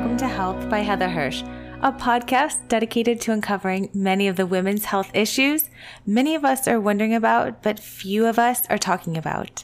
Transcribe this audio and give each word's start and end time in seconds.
welcome 0.00 0.16
to 0.16 0.26
Health 0.26 0.70
by 0.70 0.78
Heather 0.78 1.10
Hirsch, 1.10 1.42
a 1.82 1.92
podcast 1.92 2.68
dedicated 2.68 3.20
to 3.20 3.32
uncovering 3.32 3.90
many 3.92 4.28
of 4.28 4.36
the 4.36 4.46
women's 4.46 4.86
health 4.86 5.10
issues 5.12 5.68
many 6.06 6.34
of 6.34 6.42
us 6.42 6.66
are 6.66 6.80
wondering 6.80 7.14
about, 7.14 7.62
but 7.62 7.78
few 7.78 8.24
of 8.24 8.38
us 8.38 8.66
are 8.70 8.78
talking 8.78 9.18
about. 9.18 9.62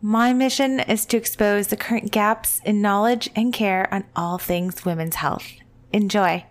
My 0.00 0.32
mission 0.32 0.78
is 0.78 1.04
to 1.06 1.16
expose 1.16 1.66
the 1.66 1.76
current 1.76 2.12
gaps 2.12 2.60
in 2.64 2.80
knowledge 2.80 3.28
and 3.34 3.52
care 3.52 3.92
on 3.92 4.04
all 4.14 4.38
things 4.38 4.84
women's 4.84 5.16
health. 5.16 5.48
Enjoy. 5.92 6.46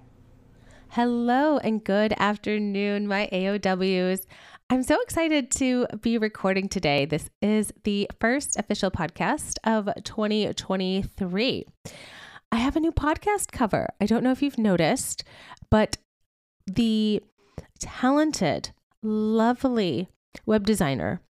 Hello 0.90 1.58
and 1.60 1.82
good 1.82 2.14
afternoon, 2.18 3.08
my 3.08 3.30
AOWs. 3.32 4.26
I'm 4.70 4.84
so 4.84 5.02
excited 5.02 5.52
to 5.52 5.88
be 6.02 6.18
recording 6.18 6.68
today. 6.68 7.06
This 7.06 7.30
is 7.42 7.72
the 7.86 8.12
first 8.20 8.60
official 8.60 8.92
podcast 8.92 9.56
of 9.64 9.88
2023. 10.04 11.66
I 12.52 12.58
have 12.58 12.76
a 12.76 12.80
new 12.82 12.92
podcast 12.92 13.52
cover. 13.52 13.88
I 14.02 14.06
don't 14.06 14.24
know 14.24 14.32
if 14.32 14.42
you've 14.42 14.58
noticed, 14.58 15.24
but 15.70 15.98
the 16.68 17.22
talented, 17.80 18.72
lovely 19.02 20.10
web 20.46 20.66
designer 20.66 21.22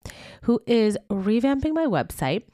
who 0.42 0.60
is 0.66 0.96
revamping 1.10 1.74
my 1.74 1.86
website 1.86 2.44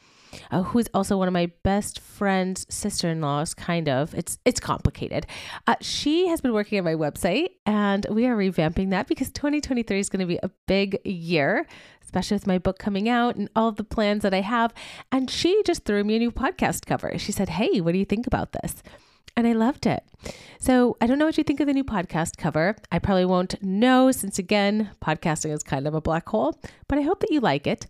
uh, 0.50 0.62
who's 0.62 0.86
also 0.94 1.16
one 1.16 1.28
of 1.28 1.34
my 1.34 1.50
best 1.62 2.00
friend's 2.00 2.66
sister-in-laws 2.68 3.54
kind 3.54 3.88
of. 3.88 4.14
It's 4.14 4.38
it's 4.44 4.60
complicated. 4.60 5.26
Uh, 5.66 5.76
she 5.80 6.28
has 6.28 6.40
been 6.40 6.52
working 6.52 6.78
on 6.78 6.84
my 6.84 6.94
website 6.94 7.48
and 7.64 8.06
we 8.10 8.26
are 8.26 8.36
revamping 8.36 8.90
that 8.90 9.06
because 9.06 9.30
2023 9.30 9.98
is 9.98 10.08
going 10.08 10.20
to 10.20 10.26
be 10.26 10.38
a 10.42 10.50
big 10.66 10.98
year 11.04 11.66
especially 12.06 12.36
with 12.36 12.46
my 12.46 12.58
book 12.58 12.78
coming 12.78 13.08
out 13.08 13.36
and 13.36 13.50
all 13.54 13.70
the 13.70 13.84
plans 13.84 14.22
that 14.22 14.32
i 14.32 14.40
have 14.40 14.72
and 15.12 15.30
she 15.30 15.62
just 15.64 15.84
threw 15.84 16.02
me 16.02 16.16
a 16.16 16.18
new 16.18 16.32
podcast 16.32 16.86
cover 16.86 17.18
she 17.18 17.32
said 17.32 17.50
hey 17.50 17.80
what 17.80 17.92
do 17.92 17.98
you 17.98 18.04
think 18.04 18.26
about 18.26 18.52
this 18.52 18.82
and 19.36 19.46
I 19.46 19.52
loved 19.52 19.86
it. 19.86 20.02
So 20.58 20.96
I 21.00 21.06
don't 21.06 21.18
know 21.18 21.26
what 21.26 21.36
you 21.36 21.44
think 21.44 21.60
of 21.60 21.66
the 21.66 21.74
new 21.74 21.84
podcast 21.84 22.38
cover. 22.38 22.74
I 22.90 22.98
probably 22.98 23.26
won't 23.26 23.62
know 23.62 24.10
since, 24.10 24.38
again, 24.38 24.90
podcasting 25.04 25.52
is 25.52 25.62
kind 25.62 25.86
of 25.86 25.94
a 25.94 26.00
black 26.00 26.26
hole, 26.28 26.58
but 26.88 26.98
I 26.98 27.02
hope 27.02 27.20
that 27.20 27.30
you 27.30 27.40
like 27.40 27.66
it. 27.66 27.86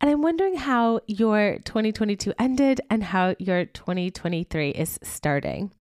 And 0.00 0.10
I'm 0.10 0.22
wondering 0.22 0.56
how 0.56 1.00
your 1.06 1.58
2022 1.64 2.34
ended 2.38 2.80
and 2.90 3.04
how 3.04 3.36
your 3.38 3.66
2023 3.66 4.70
is 4.70 4.98
starting. 5.02 5.72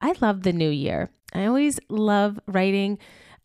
I 0.00 0.14
love 0.20 0.42
the 0.42 0.52
new 0.52 0.70
year. 0.70 1.10
I 1.32 1.46
always 1.46 1.78
love 1.88 2.40
writing 2.46 2.98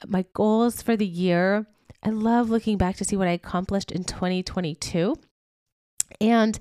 my 0.07 0.25
goals 0.33 0.81
for 0.81 0.97
the 0.97 1.05
year. 1.05 1.67
I 2.03 2.09
love 2.09 2.49
looking 2.49 2.77
back 2.77 2.95
to 2.97 3.05
see 3.05 3.15
what 3.15 3.27
I 3.27 3.31
accomplished 3.31 3.91
in 3.91 4.03
2022. 4.03 5.15
And 6.19 6.57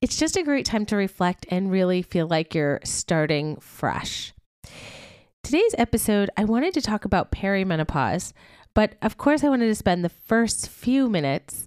it's 0.00 0.16
just 0.16 0.36
a 0.36 0.42
great 0.42 0.66
time 0.66 0.84
to 0.86 0.96
reflect 0.96 1.46
and 1.48 1.70
really 1.70 2.02
feel 2.02 2.26
like 2.26 2.54
you're 2.54 2.80
starting 2.84 3.56
fresh. 3.60 4.34
Today's 5.42 5.74
episode, 5.78 6.30
I 6.36 6.44
wanted 6.44 6.74
to 6.74 6.82
talk 6.82 7.04
about 7.04 7.32
perimenopause, 7.32 8.32
but 8.74 8.96
of 9.00 9.16
course, 9.16 9.42
I 9.42 9.48
wanted 9.48 9.66
to 9.66 9.74
spend 9.74 10.04
the 10.04 10.08
first 10.08 10.68
few 10.68 11.08
minutes 11.08 11.66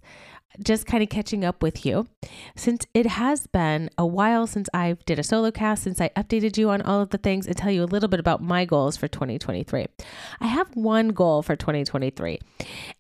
just 0.61 0.85
kind 0.85 1.01
of 1.01 1.09
catching 1.09 1.43
up 1.43 1.63
with 1.63 1.85
you 1.85 2.07
since 2.55 2.85
it 2.93 3.05
has 3.05 3.47
been 3.47 3.89
a 3.97 4.05
while 4.05 4.45
since 4.45 4.69
I 4.73 4.97
did 5.05 5.19
a 5.19 5.23
solo 5.23 5.51
cast, 5.51 5.83
since 5.83 5.99
I 5.99 6.09
updated 6.09 6.57
you 6.57 6.69
on 6.69 6.81
all 6.81 7.01
of 7.01 7.09
the 7.09 7.17
things 7.17 7.47
and 7.47 7.55
tell 7.55 7.71
you 7.71 7.83
a 7.83 7.85
little 7.85 8.09
bit 8.09 8.19
about 8.19 8.41
my 8.41 8.65
goals 8.65 8.97
for 8.97 9.07
2023. 9.07 9.87
I 10.39 10.47
have 10.47 10.75
one 10.75 11.09
goal 11.09 11.41
for 11.41 11.55
2023, 11.55 12.39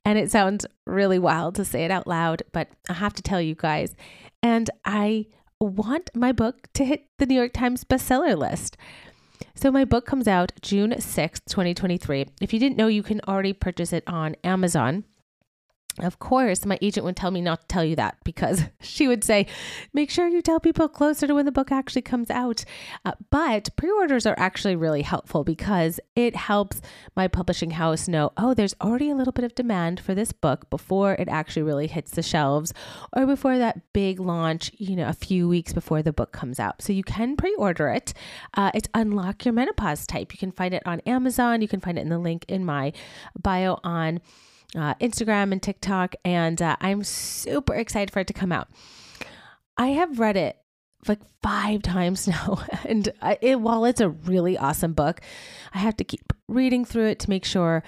and 0.05 0.17
it 0.17 0.31
sounds 0.31 0.65
really 0.85 1.19
wild 1.19 1.55
to 1.55 1.65
say 1.65 1.85
it 1.85 1.91
out 1.91 2.07
loud, 2.07 2.43
but 2.51 2.69
I 2.89 2.93
have 2.93 3.13
to 3.13 3.21
tell 3.21 3.41
you 3.41 3.55
guys 3.55 3.95
and 4.41 4.69
I 4.83 5.27
want 5.59 6.09
my 6.13 6.31
book 6.31 6.67
to 6.73 6.85
hit 6.85 7.07
the 7.17 7.25
New 7.25 7.35
York 7.35 7.53
Times 7.53 7.83
bestseller 7.83 8.37
list. 8.37 8.77
So, 9.55 9.71
my 9.71 9.85
book 9.85 10.05
comes 10.05 10.27
out 10.27 10.51
June 10.61 10.91
6th, 10.91 11.45
2023. 11.49 12.27
If 12.41 12.53
you 12.53 12.59
didn't 12.59 12.77
know, 12.77 12.87
you 12.87 13.03
can 13.03 13.21
already 13.27 13.53
purchase 13.53 13.93
it 13.93 14.03
on 14.07 14.35
Amazon. 14.43 15.05
Of 15.99 16.17
course, 16.17 16.65
my 16.65 16.79
agent 16.81 17.05
would 17.05 17.15
tell 17.15 17.29
me 17.29 17.39
not 17.39 17.61
to 17.61 17.67
tell 17.67 17.83
you 17.83 17.95
that 17.97 18.17
because 18.23 18.63
she 18.81 19.07
would 19.07 19.23
say, 19.23 19.45
make 19.93 20.09
sure 20.09 20.27
you 20.27 20.41
tell 20.41 20.59
people 20.59 20.87
closer 20.87 21.27
to 21.27 21.35
when 21.35 21.45
the 21.45 21.51
book 21.51 21.71
actually 21.71 22.01
comes 22.01 22.31
out. 22.31 22.65
Uh, 23.05 23.11
but 23.29 23.69
pre 23.75 23.91
orders 23.91 24.25
are 24.25 24.35
actually 24.37 24.75
really 24.75 25.03
helpful 25.03 25.43
because 25.43 25.99
it 26.15 26.35
helps 26.35 26.81
my 27.15 27.27
publishing 27.27 27.71
house 27.71 28.07
know, 28.07 28.31
oh, 28.37 28.55
there's 28.55 28.73
already 28.81 29.09
a 29.11 29.15
little 29.15 29.33
bit 29.33 29.45
of 29.45 29.53
demand 29.53 29.99
for 29.99 30.15
this 30.15 30.31
book 30.31 30.67
before 30.71 31.13
it 31.13 31.29
actually 31.29 31.63
really 31.63 31.87
hits 31.87 32.11
the 32.11 32.23
shelves 32.23 32.73
or 33.15 33.27
before 33.27 33.59
that 33.59 33.93
big 33.93 34.19
launch, 34.19 34.71
you 34.77 34.95
know, 34.95 35.07
a 35.07 35.13
few 35.13 35.47
weeks 35.47 35.73
before 35.73 36.01
the 36.01 36.13
book 36.13 36.31
comes 36.31 36.59
out. 36.59 36.81
So 36.81 36.91
you 36.91 37.03
can 37.03 37.37
pre 37.37 37.53
order 37.55 37.89
it. 37.89 38.13
Uh, 38.55 38.71
it's 38.73 38.89
Unlock 38.95 39.45
Your 39.45 39.53
Menopause 39.53 40.07
Type. 40.07 40.33
You 40.33 40.39
can 40.39 40.51
find 40.51 40.73
it 40.73 40.81
on 40.87 41.01
Amazon. 41.01 41.61
You 41.61 41.67
can 41.67 41.79
find 41.79 41.99
it 41.99 42.01
in 42.01 42.09
the 42.09 42.17
link 42.17 42.45
in 42.47 42.65
my 42.65 42.93
bio 43.39 43.79
on 43.83 44.19
uh, 44.75 44.95
Instagram 44.95 45.51
and 45.51 45.61
TikTok, 45.61 46.15
and 46.25 46.61
uh, 46.61 46.75
I'm 46.81 47.03
super 47.03 47.75
excited 47.75 48.11
for 48.11 48.19
it 48.19 48.27
to 48.27 48.33
come 48.33 48.51
out. 48.51 48.69
I 49.77 49.87
have 49.87 50.19
read 50.19 50.37
it 50.37 50.57
like 51.07 51.19
five 51.41 51.81
times 51.83 52.27
now, 52.27 52.63
and 52.85 53.09
I, 53.21 53.37
it, 53.41 53.59
while 53.59 53.85
it's 53.85 54.01
a 54.01 54.09
really 54.09 54.57
awesome 54.57 54.93
book, 54.93 55.21
I 55.73 55.79
have 55.79 55.97
to 55.97 56.03
keep 56.03 56.33
reading 56.47 56.85
through 56.85 57.07
it 57.07 57.19
to 57.19 57.29
make 57.29 57.45
sure. 57.45 57.83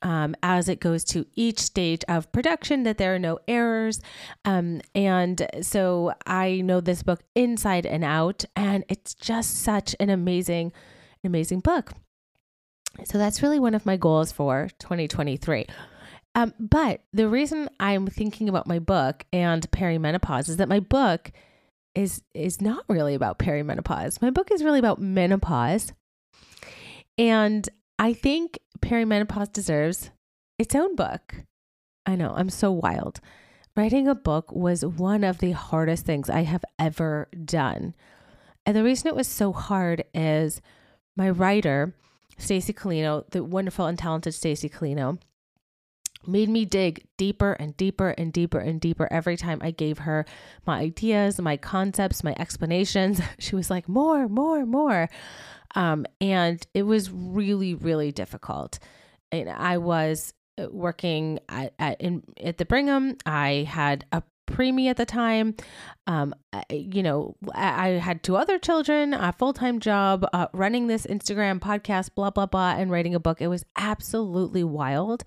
Um, 0.00 0.36
as 0.44 0.68
it 0.68 0.78
goes 0.78 1.02
to 1.06 1.26
each 1.34 1.58
stage 1.58 2.04
of 2.08 2.30
production, 2.30 2.84
that 2.84 2.98
there 2.98 3.16
are 3.16 3.18
no 3.18 3.40
errors. 3.48 4.00
Um, 4.44 4.80
and 4.94 5.44
so 5.60 6.12
I 6.24 6.60
know 6.60 6.80
this 6.80 7.02
book 7.02 7.24
inside 7.34 7.84
and 7.84 8.04
out, 8.04 8.44
and 8.54 8.84
it's 8.88 9.12
just 9.12 9.56
such 9.60 9.96
an 9.98 10.08
amazing, 10.08 10.70
amazing 11.24 11.58
book. 11.58 11.94
So 13.06 13.18
that's 13.18 13.42
really 13.42 13.58
one 13.58 13.74
of 13.74 13.86
my 13.86 13.96
goals 13.96 14.30
for 14.30 14.68
2023. 14.78 15.66
Um, 16.38 16.54
but 16.60 17.00
the 17.12 17.28
reason 17.28 17.68
I'm 17.80 18.06
thinking 18.06 18.48
about 18.48 18.68
my 18.68 18.78
book 18.78 19.24
and 19.32 19.68
perimenopause 19.72 20.48
is 20.48 20.58
that 20.58 20.68
my 20.68 20.78
book 20.78 21.32
is 21.96 22.22
is 22.32 22.60
not 22.60 22.84
really 22.88 23.16
about 23.16 23.40
perimenopause. 23.40 24.22
My 24.22 24.30
book 24.30 24.52
is 24.52 24.62
really 24.62 24.78
about 24.78 25.00
menopause. 25.00 25.92
And 27.16 27.68
I 27.98 28.12
think 28.12 28.60
perimenopause 28.78 29.52
deserves 29.52 30.12
its 30.60 30.76
own 30.76 30.94
book. 30.94 31.34
I 32.06 32.14
know, 32.14 32.34
I'm 32.36 32.50
so 32.50 32.70
wild. 32.70 33.18
Writing 33.76 34.06
a 34.06 34.14
book 34.14 34.52
was 34.52 34.84
one 34.84 35.24
of 35.24 35.38
the 35.38 35.52
hardest 35.52 36.06
things 36.06 36.30
I 36.30 36.42
have 36.42 36.64
ever 36.78 37.26
done. 37.44 37.96
And 38.64 38.76
the 38.76 38.84
reason 38.84 39.08
it 39.08 39.16
was 39.16 39.26
so 39.26 39.52
hard 39.52 40.04
is 40.14 40.60
my 41.16 41.30
writer, 41.30 41.96
Stacey 42.36 42.72
Colino, 42.72 43.28
the 43.30 43.42
wonderful 43.42 43.86
and 43.86 43.98
talented 43.98 44.34
Stacey 44.34 44.68
Colino, 44.68 45.18
made 46.28 46.48
me 46.48 46.64
dig 46.64 47.04
deeper 47.16 47.52
and 47.52 47.76
deeper 47.76 48.10
and 48.10 48.32
deeper 48.32 48.58
and 48.58 48.80
deeper 48.80 49.08
every 49.10 49.36
time 49.36 49.58
I 49.62 49.70
gave 49.70 49.98
her 49.98 50.26
my 50.66 50.78
ideas, 50.78 51.40
my 51.40 51.56
concepts, 51.56 52.22
my 52.22 52.34
explanations. 52.38 53.20
She 53.38 53.56
was 53.56 53.70
like, 53.70 53.88
more, 53.88 54.28
more, 54.28 54.66
more. 54.66 55.08
Um, 55.74 56.06
and 56.20 56.64
it 56.74 56.82
was 56.82 57.10
really, 57.10 57.74
really 57.74 58.12
difficult. 58.12 58.78
And 59.30 59.48
I 59.48 59.78
was 59.78 60.34
uh, 60.58 60.66
working 60.70 61.38
at, 61.48 61.72
at, 61.78 62.00
in, 62.00 62.22
at 62.42 62.58
the 62.58 62.64
Brigham. 62.64 63.16
I 63.24 63.66
had 63.68 64.04
a 64.12 64.22
preemie 64.48 64.88
at 64.88 64.96
the 64.96 65.06
time. 65.06 65.54
Um, 66.06 66.34
you 66.70 67.02
know, 67.02 67.36
I 67.54 67.90
had 67.90 68.22
two 68.22 68.36
other 68.36 68.58
children, 68.58 69.14
a 69.14 69.32
full 69.32 69.52
time 69.52 69.78
job, 69.78 70.26
uh, 70.32 70.48
running 70.52 70.86
this 70.86 71.06
Instagram 71.06 71.60
podcast, 71.60 72.14
blah, 72.14 72.30
blah, 72.30 72.46
blah, 72.46 72.74
and 72.76 72.90
writing 72.90 73.14
a 73.14 73.20
book. 73.20 73.40
It 73.40 73.48
was 73.48 73.64
absolutely 73.76 74.64
wild 74.64 75.24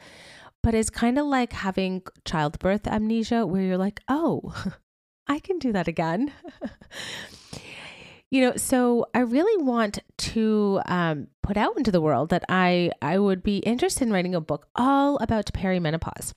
but 0.64 0.74
it's 0.76 0.90
kind 0.90 1.18
of 1.18 1.26
like 1.26 1.54
having 1.54 2.04
childbirth 2.26 2.88
amnesia 2.88 3.46
where 3.46 3.62
you're 3.62 3.78
like, 3.78 4.02
oh, 4.08 4.54
I 5.28 5.40
can 5.40 5.60
do 5.60 5.72
that 5.72 5.88
again. 5.88 6.32
you 8.32 8.42
know, 8.42 8.56
so 8.56 9.06
I 9.14 9.20
really 9.20 9.64
want 9.64 10.00
to 10.18 10.82
um, 10.86 11.28
put 11.44 11.58
out 11.58 11.78
into 11.78 11.92
the 11.92 12.02
world 12.02 12.30
that 12.30 12.44
I 12.50 12.92
I 13.02 13.18
would 13.18 13.44
be 13.44 13.58
interested 13.58 14.04
in 14.04 14.14
writing 14.14 14.36
a 14.36 14.42
book 14.42 14.68
all 14.76 15.18
about 15.18 15.46
perimenopause. 15.54 16.34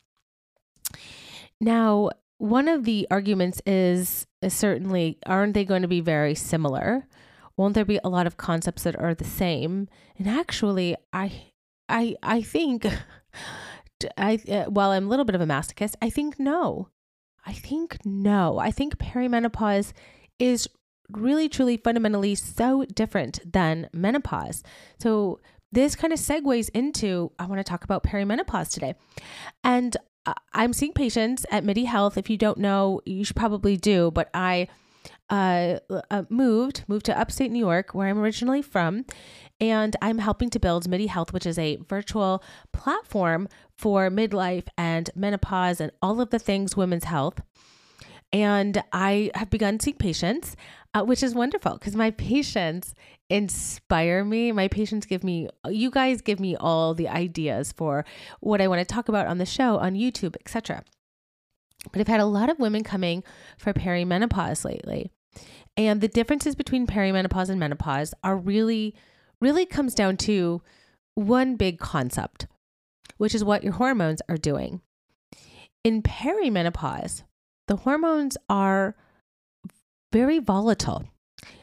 Now, 1.61 2.11
one 2.39 2.69
of 2.69 2.85
the 2.85 3.07
arguments 3.11 3.63
is, 3.65 4.27
is 4.43 4.55
certainly 4.55 5.19
aren't 5.25 5.55
they 5.55 5.65
going 5.65 5.83
to 5.83 5.89
be 5.89 6.01
very 6.01 6.35
similar? 6.35 7.07
Won't 7.57 7.75
there 7.75 7.85
be 7.85 8.01
a 8.03 8.09
lot 8.09 8.27
of 8.27 8.37
concepts 8.37 8.83
that 8.83 8.99
are 8.99 9.15
the 9.15 9.25
same? 9.25 9.89
And 10.19 10.29
actually, 10.29 10.97
I 11.13 11.53
I 11.89 12.17
I 12.23 12.43
think 12.43 12.87
I 14.17 14.39
uh, 14.49 14.65
while 14.65 14.91
I'm 14.91 15.07
a 15.07 15.09
little 15.09 15.25
bit 15.25 15.35
of 15.35 15.41
a 15.41 15.47
masochist, 15.47 15.95
I 16.03 16.11
think 16.11 16.39
no. 16.39 16.89
I 17.47 17.53
think 17.53 17.99
no. 18.05 18.59
I 18.59 18.71
think 18.71 18.97
perimenopause 18.97 19.93
is 20.39 20.69
really 21.11 21.49
truly 21.49 21.77
fundamentally 21.77 22.35
so 22.35 22.85
different 22.87 23.41
than 23.51 23.89
menopause. 23.93 24.63
So 24.99 25.41
this 25.71 25.95
kind 25.95 26.13
of 26.13 26.19
segues 26.19 26.71
into 26.71 27.33
I 27.39 27.47
want 27.47 27.59
to 27.59 27.65
talk 27.65 27.85
about 27.85 28.03
perimenopause 28.03 28.71
today. 28.71 28.95
And 29.63 29.97
I'm 30.53 30.73
seeing 30.73 30.93
patients 30.93 31.45
at 31.51 31.65
MIDI 31.65 31.85
Health. 31.85 32.17
If 32.17 32.31
you 32.31 32.39
don't 32.39 32.59
know, 32.59 33.01
you 33.05 33.25
should 33.25 33.37
probably 33.37 33.77
do, 33.77 34.11
but 34.11 34.31
I 34.33 34.69
uh, 35.29 35.79
uh, 36.11 36.23
moved 36.29 36.85
moved 36.89 37.07
to 37.07 37.19
upstate 37.19 37.51
New 37.51 37.59
York, 37.59 37.95
where 37.95 38.09
I'm 38.09 38.19
originally 38.19 38.63
from, 38.63 39.05
and 39.61 39.97
I'm 40.01 40.19
helping 40.19 40.51
to 40.51 40.61
build 40.61 40.89
MIDI 40.89 41.07
Health, 41.07 41.33
which 41.33 41.47
is 41.47 41.59
a 41.59 41.77
virtual 41.89 42.43
platform 42.73 43.49
for 43.77 44.11
midlife 44.11 44.67
and 44.79 45.11
menopause 45.15 45.81
and 45.81 45.93
all 46.01 46.21
of 46.21 46.31
the 46.31 46.39
things 46.39 46.77
women's 46.77 47.05
health. 47.05 47.41
And 48.33 48.83
I 48.93 49.31
have 49.35 49.51
begun 49.51 49.79
seeing 49.79 49.97
patients, 49.97 50.57
uh, 50.93 51.03
which 51.05 51.23
is 51.23 51.35
wonderful 51.35 51.75
because 51.75 51.95
my 51.95 52.11
patients 52.11 52.95
inspire 53.31 54.25
me. 54.25 54.51
My 54.53 54.69
patients 54.69 55.07
give 55.07 55.23
me, 55.23 55.49
you 55.69 55.91
guys 55.91 56.21
give 56.21 56.41
me 56.41 56.57
all 56.57 56.95
the 56.95 57.09
ideas 57.09 57.73
for 57.73 58.05
what 58.41 58.61
I 58.61 58.69
want 58.69 58.81
to 58.81 58.93
talk 58.93 59.09
about 59.09 59.27
on 59.27 59.39
the 59.39 59.47
show, 59.47 59.79
on 59.79 59.95
YouTube, 59.95 60.37
etc. 60.41 60.83
But 61.93 62.01
I've 62.01 62.09
had 62.09 62.21
a 62.21 62.27
lot 62.27 62.51
of 62.51 62.59
women 62.59 62.83
coming 62.83 63.23
for 63.57 63.73
perimenopause 63.73 64.65
lately. 64.65 65.11
And 65.77 66.01
the 66.01 66.09
differences 66.09 66.55
between 66.55 66.87
perimenopause 66.87 67.49
and 67.49 67.59
menopause 67.59 68.15
are 68.23 68.37
really, 68.37 68.95
really 69.41 69.67
comes 69.67 69.95
down 69.95 70.17
to 70.19 70.63
one 71.15 71.57
big 71.57 71.79
concept, 71.79 72.47
which 73.17 73.35
is 73.35 73.45
what 73.45 73.65
your 73.65 73.75
hormones 73.75 74.23
are 74.29 74.37
doing. 74.37 74.81
In 75.83 76.03
perimenopause, 76.03 77.23
the 77.69 77.77
hormones 77.77 78.37
are 78.49 78.97
very 80.13 80.39
volatile. 80.39 81.05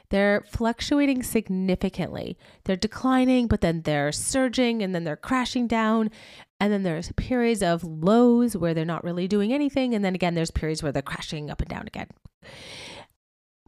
They're 0.09 0.43
fluctuating 0.45 1.23
significantly. 1.23 2.37
They're 2.65 2.75
declining, 2.75 3.47
but 3.47 3.61
then 3.61 3.83
they're 3.83 4.11
surging 4.11 4.83
and 4.83 4.93
then 4.93 5.05
they're 5.05 5.15
crashing 5.15 5.67
down. 5.67 6.11
And 6.59 6.71
then 6.71 6.83
there's 6.83 7.13
periods 7.13 7.63
of 7.63 7.83
lows 7.83 8.57
where 8.57 8.73
they're 8.73 8.83
not 8.83 9.05
really 9.05 9.27
doing 9.27 9.53
anything. 9.53 9.95
And 9.95 10.03
then 10.03 10.13
again, 10.13 10.35
there's 10.35 10.51
periods 10.51 10.83
where 10.83 10.91
they're 10.91 11.01
crashing 11.01 11.49
up 11.49 11.61
and 11.61 11.69
down 11.69 11.87
again. 11.87 12.09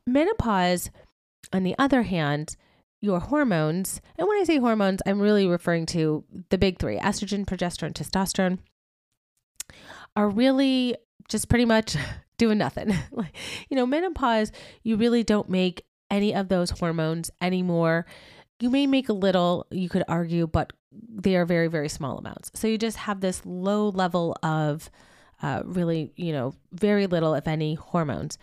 Menopause, 0.05 0.91
on 1.53 1.63
the 1.63 1.75
other 1.79 2.03
hand, 2.03 2.57
your 3.03 3.19
hormones, 3.19 3.99
and 4.17 4.25
when 4.29 4.39
I 4.39 4.45
say 4.45 4.59
hormones, 4.59 5.01
I'm 5.05 5.19
really 5.19 5.45
referring 5.45 5.85
to 5.87 6.23
the 6.49 6.57
big 6.57 6.79
three 6.79 6.97
estrogen, 6.97 7.45
progesterone, 7.45 7.91
testosterone, 7.91 8.59
are 10.15 10.29
really 10.29 10.95
just 11.27 11.49
pretty 11.49 11.65
much 11.65 11.97
doing 12.37 12.57
nothing. 12.57 12.95
like, 13.11 13.35
you 13.69 13.75
know, 13.75 13.85
menopause, 13.85 14.53
you 14.83 14.95
really 14.95 15.21
don't 15.21 15.49
make 15.49 15.85
any 16.09 16.33
of 16.33 16.47
those 16.47 16.69
hormones 16.69 17.29
anymore. 17.41 18.05
You 18.61 18.69
may 18.69 18.87
make 18.87 19.09
a 19.09 19.13
little, 19.13 19.67
you 19.69 19.89
could 19.89 20.05
argue, 20.07 20.47
but 20.47 20.71
they 20.93 21.35
are 21.35 21.45
very, 21.45 21.67
very 21.67 21.89
small 21.89 22.17
amounts. 22.17 22.51
So 22.53 22.69
you 22.69 22.77
just 22.77 22.95
have 22.95 23.19
this 23.19 23.41
low 23.43 23.89
level 23.89 24.37
of 24.43 24.89
uh, 25.41 25.61
really, 25.65 26.13
you 26.15 26.31
know, 26.31 26.53
very 26.71 27.07
little, 27.07 27.33
if 27.33 27.49
any, 27.49 27.73
hormones 27.73 28.37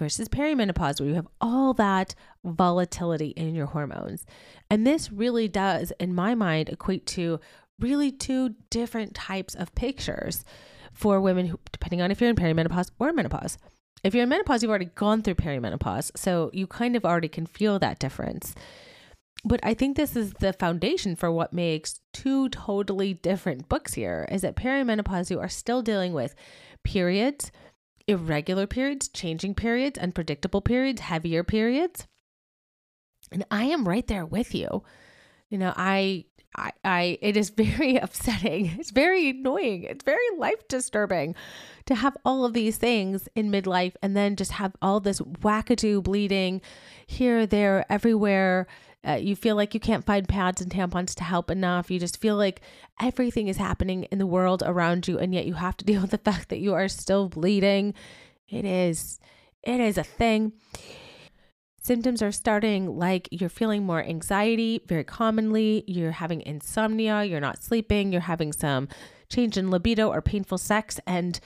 versus 0.00 0.28
perimenopause, 0.28 0.98
where 0.98 1.10
you 1.10 1.14
have 1.14 1.28
all 1.40 1.74
that 1.74 2.14
volatility 2.42 3.28
in 3.36 3.54
your 3.54 3.66
hormones. 3.66 4.24
And 4.70 4.86
this 4.86 5.12
really 5.12 5.46
does, 5.46 5.92
in 6.00 6.14
my 6.14 6.34
mind, 6.34 6.70
equate 6.70 7.06
to 7.08 7.38
really 7.78 8.10
two 8.10 8.54
different 8.70 9.14
types 9.14 9.54
of 9.54 9.74
pictures 9.74 10.42
for 10.92 11.20
women 11.20 11.46
who, 11.46 11.60
depending 11.70 12.00
on 12.00 12.10
if 12.10 12.20
you're 12.20 12.30
in 12.30 12.36
perimenopause 12.36 12.90
or 12.98 13.12
menopause. 13.12 13.58
If 14.02 14.14
you're 14.14 14.22
in 14.22 14.30
menopause, 14.30 14.62
you've 14.62 14.70
already 14.70 14.86
gone 14.86 15.20
through 15.20 15.34
perimenopause, 15.34 16.10
so 16.16 16.50
you 16.54 16.66
kind 16.66 16.96
of 16.96 17.04
already 17.04 17.28
can 17.28 17.44
feel 17.44 17.78
that 17.78 17.98
difference. 17.98 18.54
But 19.44 19.60
I 19.62 19.74
think 19.74 19.96
this 19.96 20.16
is 20.16 20.32
the 20.40 20.54
foundation 20.54 21.14
for 21.14 21.30
what 21.30 21.52
makes 21.52 22.00
two 22.14 22.48
totally 22.48 23.14
different 23.14 23.68
books 23.68 23.94
here 23.94 24.26
is 24.32 24.42
that 24.42 24.56
perimenopause, 24.56 25.30
you 25.30 25.40
are 25.40 25.48
still 25.48 25.82
dealing 25.82 26.14
with 26.14 26.34
periods, 26.84 27.52
irregular 28.06 28.66
periods, 28.66 29.08
changing 29.08 29.54
periods, 29.54 29.98
unpredictable 29.98 30.60
periods, 30.60 31.00
heavier 31.00 31.44
periods. 31.44 32.06
And 33.32 33.44
I 33.50 33.64
am 33.64 33.86
right 33.86 34.06
there 34.06 34.26
with 34.26 34.54
you. 34.54 34.82
You 35.48 35.58
know, 35.58 35.72
I 35.76 36.24
I, 36.56 36.72
I 36.84 37.18
it 37.20 37.36
is 37.36 37.50
very 37.56 37.96
upsetting. 37.96 38.66
It's 38.78 38.90
very 38.90 39.30
annoying. 39.30 39.84
It's 39.84 40.04
very 40.04 40.24
life 40.36 40.66
disturbing 40.68 41.34
to 41.86 41.94
have 41.94 42.16
all 42.24 42.44
of 42.44 42.52
these 42.52 42.76
things 42.76 43.28
in 43.34 43.50
midlife 43.50 43.94
and 44.02 44.16
then 44.16 44.36
just 44.36 44.52
have 44.52 44.72
all 44.82 45.00
this 45.00 45.20
wackadoo 45.20 46.02
bleeding 46.02 46.60
here, 47.06 47.46
there, 47.46 47.84
everywhere. 47.90 48.66
Uh, 49.06 49.12
you 49.12 49.34
feel 49.34 49.56
like 49.56 49.72
you 49.72 49.80
can't 49.80 50.04
find 50.04 50.28
pads 50.28 50.60
and 50.60 50.70
tampons 50.70 51.14
to 51.14 51.24
help 51.24 51.50
enough. 51.50 51.90
You 51.90 51.98
just 51.98 52.20
feel 52.20 52.36
like 52.36 52.60
everything 53.00 53.48
is 53.48 53.56
happening 53.56 54.04
in 54.04 54.18
the 54.18 54.26
world 54.26 54.62
around 54.64 55.08
you, 55.08 55.18
and 55.18 55.34
yet 55.34 55.46
you 55.46 55.54
have 55.54 55.76
to 55.78 55.84
deal 55.86 56.02
with 56.02 56.10
the 56.10 56.18
fact 56.18 56.50
that 56.50 56.58
you 56.58 56.74
are 56.74 56.88
still 56.88 57.28
bleeding. 57.28 57.94
It 58.48 58.64
is, 58.64 59.18
it 59.62 59.80
is 59.80 59.96
a 59.96 60.04
thing. 60.04 60.52
Symptoms 61.82 62.20
are 62.20 62.32
starting 62.32 62.98
like 62.98 63.26
you're 63.30 63.48
feeling 63.48 63.86
more 63.86 64.04
anxiety 64.04 64.82
very 64.86 65.04
commonly, 65.04 65.82
you're 65.86 66.12
having 66.12 66.42
insomnia, 66.42 67.24
you're 67.24 67.40
not 67.40 67.62
sleeping, 67.62 68.12
you're 68.12 68.20
having 68.20 68.52
some 68.52 68.86
change 69.30 69.56
in 69.56 69.70
libido 69.70 70.10
or 70.10 70.20
painful 70.20 70.58
sex. 70.58 71.00
And 71.06 71.40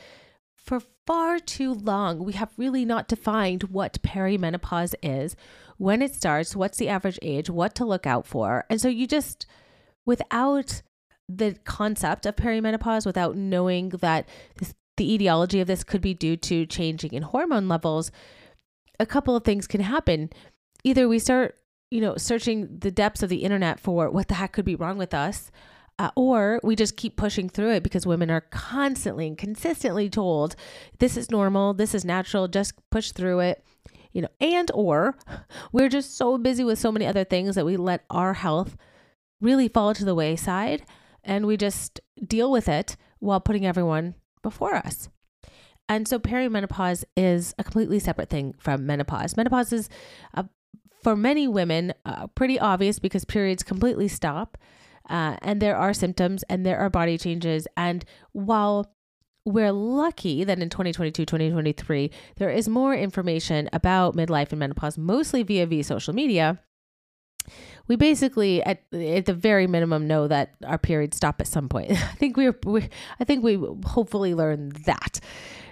for 0.56 0.81
far 1.06 1.39
too 1.39 1.73
long, 1.73 2.25
we 2.25 2.33
have 2.33 2.53
really 2.56 2.85
not 2.85 3.06
defined 3.06 3.65
what 3.65 4.03
perimenopause 4.03 4.95
is, 5.05 5.37
when 5.79 6.03
it 6.03 6.15
starts, 6.15 6.56
what's 6.56 6.79
the 6.79 6.88
average 6.88 7.19
age, 7.23 7.50
what 7.50 7.75
to 7.75 7.85
look 7.85 8.06
out 8.06 8.26
for. 8.26 8.65
And 8.71 8.81
so 8.81 8.88
you 8.88 9.06
just, 9.06 9.47
without 10.06 10.82
the 11.29 11.56
concept 11.65 12.26
of 12.26 12.37
perimenopause, 12.37 13.06
without 13.06 13.37
knowing 13.37 13.91
that 13.91 14.29
this, 14.56 14.75
the 14.97 15.12
etiology 15.12 15.61
of 15.61 15.67
this 15.67 15.85
could 15.85 16.00
be 16.00 16.15
due 16.15 16.37
to 16.37 16.67
changing 16.67 17.12
in 17.12 17.23
hormone 17.23 17.69
levels, 17.69 18.11
a 19.00 19.06
couple 19.06 19.35
of 19.35 19.44
things 19.44 19.67
can 19.67 19.81
happen. 19.81 20.31
Either 20.85 21.09
we 21.09 21.19
start, 21.19 21.59
you 21.91 22.00
know, 22.00 22.17
searching 22.17 22.79
the 22.79 22.91
depths 22.91 23.23
of 23.23 23.29
the 23.29 23.43
internet 23.43 23.81
for 23.81 24.11
what 24.11 24.29
the 24.29 24.35
heck 24.35 24.53
could 24.53 24.65
be 24.65 24.77
wrong 24.77 24.99
with 24.99 25.15
us, 25.15 25.50
uh, 25.99 26.11
or 26.17 26.61
we 26.62 26.77
just 26.77 26.97
keep 26.97 27.17
pushing 27.17 27.49
through 27.49 27.70
it 27.73 27.82
because 27.82 28.06
women 28.06 28.31
are 28.31 28.41
constantly 28.41 29.27
and 29.27 29.38
consistently 29.38 30.09
told 30.09 30.56
this 30.99 31.17
is 31.17 31.31
normal, 31.31 31.73
this 31.73 31.94
is 31.94 32.05
natural, 32.05 32.49
just 32.49 32.75
push 32.91 33.12
through 33.12 33.41
it. 33.41 33.65
You 34.14 34.22
know, 34.22 34.28
and 34.40 34.70
or 34.72 35.19
we're 35.72 35.90
just 35.90 36.16
so 36.16 36.38
busy 36.38 36.64
with 36.64 36.78
so 36.78 36.90
many 36.90 37.05
other 37.05 37.25
things 37.25 37.56
that 37.56 37.66
we 37.66 37.76
let 37.76 38.05
our 38.08 38.32
health 38.32 38.76
really 39.40 39.69
fall 39.69 39.93
to 39.93 40.05
the 40.05 40.14
wayside 40.14 40.84
and 41.22 41.46
we 41.46 41.56
just 41.56 42.00
deal 42.26 42.50
with 42.50 42.69
it 42.69 42.96
while 43.19 43.40
putting 43.40 43.66
everyone 43.66 44.14
before 44.43 44.75
us. 44.75 45.08
And 45.89 46.08
so 46.08 46.19
perimenopause 46.19 47.05
is 47.17 47.55
a 47.58 47.65
completely 47.65 47.98
separate 47.98 48.31
thing 48.31 48.55
from 48.58 48.86
menopause. 48.86 49.36
Menopause 49.36 49.72
is, 49.72 49.89
uh, 50.34 50.44
for 51.03 51.15
many 51.15 51.46
women, 51.46 51.93
uh, 52.06 52.27
pretty 52.29 52.58
obvious 52.58 52.98
because 52.98 53.24
periods 53.24 53.62
completely 53.62 54.08
stop. 54.08 54.56
Uh, 55.10 55.36
and 55.43 55.60
there 55.60 55.77
are 55.77 55.93
symptoms 55.93 56.43
and 56.44 56.65
there 56.65 56.79
are 56.79 56.89
body 56.89 57.19
changes. 57.19 57.69
And 57.77 58.05
while 58.32 58.94
we're 59.44 59.72
lucky 59.72 60.44
that 60.44 60.58
in 60.58 60.70
2022, 60.70 61.24
2023, 61.24 62.10
there 62.36 62.51
is 62.51 62.69
more 62.69 62.94
information 62.94 63.69
about 63.72 64.17
midlife 64.17 64.51
and 64.51 64.58
menopause, 64.58 64.96
mostly 64.96 65.43
via 65.43 65.67
via 65.67 65.84
social 65.84 66.15
media. 66.15 66.60
We 67.86 67.96
basically, 67.96 68.63
at, 68.63 68.82
at 68.93 69.27
the 69.27 69.34
very 69.34 69.67
minimum, 69.67 70.06
know 70.06 70.27
that 70.29 70.55
our 70.65 70.79
periods 70.79 71.19
stop 71.19 71.41
at 71.41 71.46
some 71.46 71.69
point. 71.69 71.91
I 71.93 72.15
think 72.15 72.39
we're, 72.39 72.58
we, 72.65 72.89
I 73.20 73.24
think 73.24 73.44
we 73.44 73.63
hopefully 73.84 74.34
learn 74.34 74.70
that. 74.86 75.20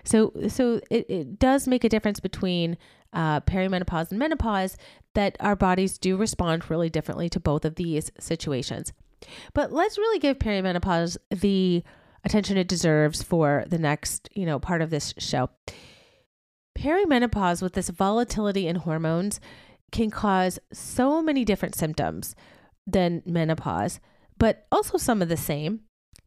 So, 0.05 0.33
so 0.49 0.81
it, 0.91 1.09
it 1.09 1.39
does 1.39 1.67
make 1.67 1.85
a 1.85 1.89
difference 1.89 2.21
between 2.21 2.77
uh, 3.15 3.41
perimenopause 3.41 4.11
and 4.11 4.19
menopause 4.19 4.77
that 5.15 5.37
our 5.41 5.57
bodies 5.57 5.97
do 5.97 6.17
respond 6.17 6.71
really 6.71 6.91
differently 6.91 7.31
to 7.31 7.41
both 7.41 7.65
of 7.65 7.77
these 7.77 8.11
situations. 8.19 8.93
But 9.55 9.73
let's 9.73 9.97
really 9.97 10.19
give 10.19 10.39
perimenopause 10.39 11.17
the 11.31 11.83
attention 12.25 12.57
it 12.57 12.69
deserves 12.69 13.23
for 13.23 13.65
the 13.69 13.79
next, 13.79 14.29
you 14.33 14.47
know, 14.47 14.59
part 14.59 14.83
of 14.83 14.91
this 14.91 15.15
show. 15.19 15.51
Perimenopause 16.79 17.63
with 17.63 17.75
this 17.75 17.89
volatility 17.91 18.67
in 18.67 18.77
hormones 18.77 19.41
can 19.91 20.11
cause 20.11 20.59
so 20.73 21.23
many 21.23 21.45
different 21.45 21.75
symptoms 21.75 22.35
than 22.87 23.23
menopause, 23.27 24.01
but 24.39 24.67
also 24.73 24.99
some 24.99 25.23
of 25.23 25.29
the 25.29 25.37
same. 25.37 25.81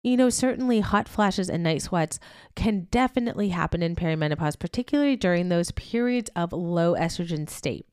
You 0.03 0.17
know, 0.17 0.29
certainly 0.29 0.81
hot 0.81 1.07
flashes 1.07 1.49
and 1.49 1.63
night 1.63 1.81
sweats 1.81 2.19
can 2.55 2.87
definitely 2.91 3.49
happen 3.49 3.81
in 3.81 3.95
perimenopause, 3.95 4.57
particularly 4.57 5.15
during 5.15 5.49
those 5.49 5.71
periods 5.71 6.29
of 6.35 6.53
low 6.53 6.93
estrogen 6.93 7.49
state. 7.49 7.87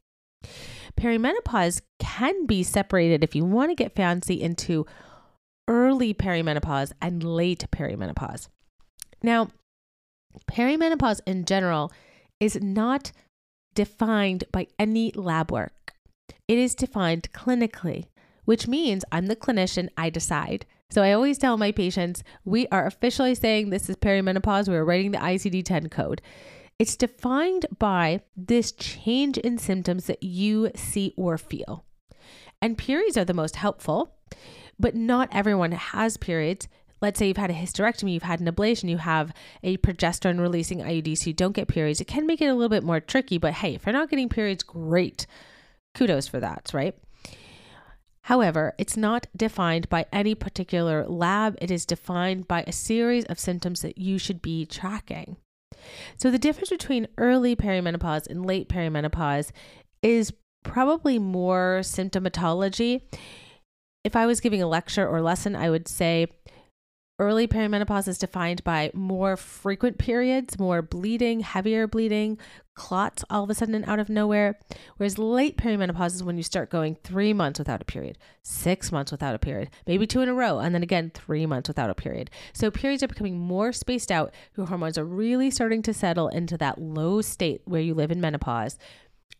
Perimenopause 0.97 1.80
can 1.99 2.44
be 2.47 2.62
separated 2.62 3.25
if 3.25 3.35
you 3.35 3.44
want 3.47 3.71
to 3.71 3.75
get 3.75 3.97
fancy 3.97 4.42
into 4.42 4.85
early 5.69 6.12
perimenopause 6.14 6.92
and 7.00 7.23
late 7.23 7.66
perimenopause. 7.71 8.49
Now, 9.23 9.49
perimenopause 10.50 11.21
in 11.26 11.45
general 11.45 11.92
is 12.40 12.61
not 12.61 13.12
defined 13.75 14.45
by 14.52 14.66
any 14.78 15.12
lab 15.12 15.50
work. 15.50 15.95
It 16.49 16.59
is 16.59 16.75
defined 16.75 17.33
clinically, 17.33 18.07
which 18.45 18.66
means 18.66 19.04
I'm 19.12 19.26
the 19.26 19.37
clinician, 19.37 19.88
I 19.97 20.11
decide. 20.11 20.66
So 20.90 21.02
I 21.02 21.12
always 21.12 21.38
tell 21.38 21.57
my 21.57 21.73
patients, 21.73 22.23
we 22.45 22.66
are 22.69 22.87
officially 22.87 23.35
saying 23.35 23.71
this 23.71 23.88
is 23.88 23.97
perimenopause. 23.97 24.69
We're 24.69 24.85
writing 24.85 25.12
the 25.12 25.19
ICD 25.19 25.64
10 25.64 25.88
code. 25.88 26.21
It's 26.78 26.97
defined 26.97 27.66
by 27.78 28.23
this 28.37 28.73
change 28.73 29.38
in 29.38 29.57
symptoms 29.57 30.07
that 30.07 30.23
you 30.23 30.71
see 30.75 31.14
or 31.16 31.38
feel. 31.38 31.85
And 32.61 32.76
periods 32.76 33.16
are 33.16 33.25
the 33.25 33.35
most 33.35 33.57
helpful, 33.57 34.14
but 34.79 34.95
not 34.95 35.29
everyone 35.33 35.73
has 35.73 36.17
periods. 36.17 36.69
Let's 37.00 37.19
say 37.19 37.29
you've 37.29 37.37
had 37.37 37.50
a 37.50 37.55
hysterectomy, 37.55 38.14
you've 38.14 38.23
had 38.23 38.41
an 38.41 38.47
ablation, 38.47 38.88
you 38.88 38.99
have 38.99 39.33
a 39.62 39.76
progesterone 39.79 40.41
releasing 40.41 40.79
IUD, 40.79 41.19
so 41.19 41.26
you 41.26 41.33
don't 41.33 41.55
get 41.55 41.67
periods. 41.67 42.00
It 42.00 42.07
can 42.07 42.26
make 42.26 42.41
it 42.41 42.47
a 42.47 42.55
little 42.55 42.69
bit 42.69 42.85
more 42.85 43.00
tricky, 43.00 43.38
but 43.38 43.55
hey, 43.55 43.75
if 43.75 43.85
you're 43.85 43.93
not 43.93 44.09
getting 44.09 44.29
periods, 44.29 44.62
great. 44.62 45.26
Kudos 45.95 46.29
for 46.29 46.38
that, 46.38 46.71
right? 46.73 46.95
However, 48.23 48.75
it's 48.79 48.97
not 48.97 49.26
defined 49.37 49.88
by 49.88 50.07
any 50.12 50.35
particular 50.37 51.05
lab. 51.09 51.57
It 51.61 51.73
is 51.73 51.85
defined 51.85 52.47
by 52.47 52.62
a 52.67 52.73
series 52.73 53.25
of 53.25 53.41
symptoms 53.41 53.83
that 53.83 53.99
you 53.99 54.17
should 54.17 54.41
be 54.41 54.64
tracking. 54.64 55.37
So, 56.17 56.31
the 56.31 56.38
difference 56.38 56.71
between 56.71 57.09
early 57.19 57.57
perimenopause 57.57 58.29
and 58.29 58.47
late 58.47 58.69
perimenopause 58.69 59.50
is 60.02 60.33
probably 60.62 61.19
more 61.19 61.81
symptomatology. 61.83 63.02
If 64.04 64.16
I 64.16 64.26
was 64.26 64.40
giving 64.40 64.62
a 64.62 64.66
lecture 64.66 65.06
or 65.06 65.23
lesson, 65.23 65.54
I 65.54 65.71
would 65.71 65.87
say 65.87 66.26
Early 67.23 67.47
perimenopause 67.47 68.09
is 68.09 68.18
defined 68.18 68.64
by 68.64 68.90
more 68.94 69.37
frequent 69.37 69.97
periods, 69.97 70.59
more 70.59 70.82
bleeding, 70.82 71.38
heavier 71.38 71.87
bleeding, 71.87 72.37
clots 72.75 73.23
all 73.30 73.44
of 73.44 73.50
a 73.50 73.54
sudden 73.54 73.76
and 73.76 73.85
out 73.85 74.00
of 74.00 74.09
nowhere. 74.09 74.59
Whereas 74.97 75.18
late 75.18 75.56
perimenopause 75.56 76.14
is 76.14 76.25
when 76.25 76.37
you 76.37 76.42
start 76.42 76.68
going 76.68 76.97
three 76.97 77.32
months 77.32 77.61
without 77.61 77.80
a 77.80 77.85
period, 77.85 78.18
six 78.42 78.90
months 78.90 79.12
without 79.12 79.37
a 79.37 79.38
period, 79.38 79.71
maybe 79.87 80.04
two 80.04 80.21
in 80.21 80.28
a 80.28 80.35
row, 80.35 80.59
and 80.59 80.75
then 80.75 80.82
again 80.82 81.12
three 81.14 81.47
months 81.47 81.68
without 81.68 81.90
a 81.90 81.94
period. 81.94 82.28
So 82.52 82.73
periods 82.73 83.04
are 83.04 83.09
becoming 83.09 83.38
more 83.38 83.73
spaced 83.73 84.11
out. 84.11 84.35
Your 84.56 84.66
hormones 84.66 84.99
are 84.99 85.04
really 85.04 85.50
starting 85.52 85.82
to 85.82 85.94
settle 85.94 86.26
into 86.26 86.59
that 86.59 86.80
low 86.80 87.21
state 87.21 87.61
where 87.66 87.80
you 87.82 87.94
live 87.94 88.11
in 88.11 88.21
menopause. 88.21 88.78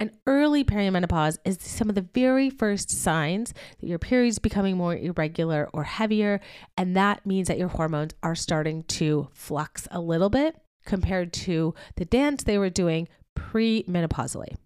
And 0.00 0.11
early 0.26 0.64
perimenopause 0.64 1.38
is 1.44 1.58
some 1.61 1.88
of 1.88 1.94
the 1.94 2.08
very 2.14 2.50
first 2.50 2.90
signs 2.90 3.54
that 3.80 3.87
your 3.87 3.99
period's 3.99 4.38
becoming 4.38 4.76
more 4.76 4.96
irregular 4.96 5.68
or 5.72 5.84
heavier. 5.84 6.40
And 6.76 6.96
that 6.96 7.25
means 7.25 7.49
that 7.49 7.58
your 7.58 7.68
hormones 7.68 8.14
are 8.22 8.34
starting 8.34 8.82
to 8.84 9.28
flux 9.32 9.87
a 9.90 10.00
little 10.00 10.30
bit 10.30 10.56
compared 10.84 11.32
to 11.32 11.75
the 11.96 12.04
dance 12.04 12.42
they 12.42 12.58
were 12.58 12.70
doing 12.70 13.08
pre-menopausally. 13.34 14.56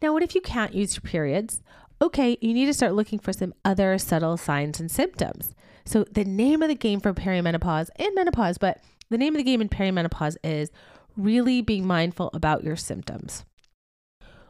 Now, 0.00 0.12
what 0.12 0.22
if 0.22 0.34
you 0.34 0.40
can't 0.40 0.74
use 0.74 0.94
your 0.94 1.02
periods? 1.02 1.62
Okay, 2.00 2.38
you 2.40 2.54
need 2.54 2.66
to 2.66 2.74
start 2.74 2.94
looking 2.94 3.18
for 3.18 3.32
some 3.32 3.52
other 3.64 3.98
subtle 3.98 4.36
signs 4.36 4.80
and 4.80 4.90
symptoms. 4.90 5.54
So, 5.84 6.04
the 6.04 6.24
name 6.24 6.62
of 6.62 6.68
the 6.68 6.74
game 6.74 7.00
for 7.00 7.12
perimenopause 7.12 7.88
and 7.96 8.14
menopause, 8.14 8.56
but 8.56 8.80
the 9.10 9.18
name 9.18 9.34
of 9.34 9.38
the 9.38 9.44
game 9.44 9.60
in 9.60 9.68
perimenopause 9.68 10.36
is 10.44 10.70
really 11.16 11.60
being 11.60 11.86
mindful 11.86 12.30
about 12.32 12.62
your 12.62 12.76
symptoms. 12.76 13.44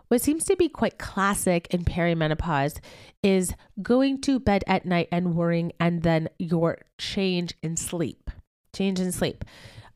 What 0.08 0.22
seems 0.22 0.44
to 0.44 0.56
be 0.56 0.68
quite 0.68 0.98
classic 0.98 1.72
in 1.72 1.84
perimenopause 1.84 2.80
is 3.22 3.54
going 3.82 4.20
to 4.22 4.40
bed 4.40 4.64
at 4.66 4.86
night 4.86 5.08
and 5.12 5.36
worrying, 5.36 5.72
and 5.78 6.02
then 6.02 6.28
your 6.38 6.78
change 6.96 7.54
in 7.62 7.76
sleep. 7.76 8.30
Change 8.74 9.00
in 9.00 9.12
sleep. 9.12 9.44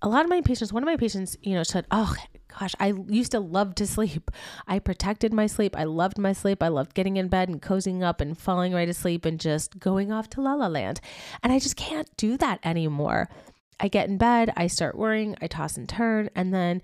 A 0.02 0.08
lot 0.08 0.24
of 0.24 0.30
my 0.30 0.40
patients, 0.40 0.72
one 0.72 0.82
of 0.82 0.86
my 0.86 0.96
patients, 0.96 1.36
you 1.42 1.54
know, 1.54 1.62
said, 1.62 1.86
Oh, 1.90 2.14
gosh, 2.58 2.74
I 2.78 2.92
used 3.08 3.32
to 3.32 3.40
love 3.40 3.74
to 3.76 3.86
sleep. 3.86 4.30
I 4.66 4.78
protected 4.78 5.32
my 5.32 5.46
sleep. 5.46 5.76
I 5.76 5.84
loved 5.84 6.18
my 6.18 6.32
sleep. 6.32 6.62
I 6.62 6.68
loved 6.68 6.94
getting 6.94 7.16
in 7.16 7.28
bed 7.28 7.48
and 7.48 7.62
cozying 7.62 8.02
up 8.02 8.20
and 8.20 8.36
falling 8.36 8.72
right 8.72 8.88
asleep 8.88 9.24
and 9.24 9.40
just 9.40 9.78
going 9.78 10.12
off 10.12 10.28
to 10.30 10.42
la 10.42 10.54
la 10.54 10.66
land. 10.66 11.00
And 11.42 11.52
I 11.52 11.58
just 11.58 11.76
can't 11.76 12.14
do 12.16 12.36
that 12.38 12.58
anymore. 12.64 13.28
I 13.80 13.88
get 13.88 14.08
in 14.08 14.16
bed, 14.16 14.52
I 14.56 14.68
start 14.68 14.96
worrying, 14.96 15.34
I 15.40 15.48
toss 15.48 15.76
and 15.76 15.88
turn, 15.88 16.30
and 16.36 16.54
then 16.54 16.82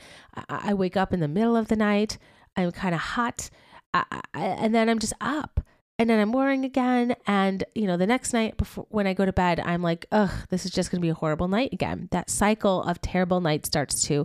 I 0.49 0.75
wake 0.75 0.97
up 0.97 1.13
in 1.13 1.21
the 1.21 1.29
middle 1.29 1.57
of 1.57 1.69
the 1.69 1.77
night. 1.77 2.19
I'm 2.59 2.73
kind 2.73 2.95
of 2.95 3.01
hot, 3.01 3.49
I, 3.95 4.05
I, 4.35 4.41
and 4.41 4.75
then 4.75 4.89
I'm 4.89 4.99
just 4.99 5.15
up. 5.21 5.61
And 6.01 6.09
then 6.09 6.21
I'm 6.21 6.31
worrying 6.31 6.65
again. 6.65 7.17
And, 7.27 7.65
you 7.75 7.87
know, 7.87 7.97
the 7.97 8.07
next 8.07 8.33
night 8.33 8.57
before 8.57 8.87
when 8.91 9.07
I 9.07 9.15
go 9.15 9.25
to 9.25 9.33
bed, 9.33 9.59
I'm 9.59 9.83
like, 9.83 10.07
ugh, 10.13 10.31
this 10.49 10.65
is 10.65 10.71
just 10.71 10.91
going 10.91 11.01
to 11.01 11.05
be 11.05 11.09
a 11.09 11.15
horrible 11.15 11.49
night 11.49 11.73
again. 11.73 12.09
That 12.13 12.31
cycle 12.31 12.83
of 12.85 13.01
terrible 13.01 13.41
nights 13.41 13.69
starts 13.69 14.03
to 14.05 14.25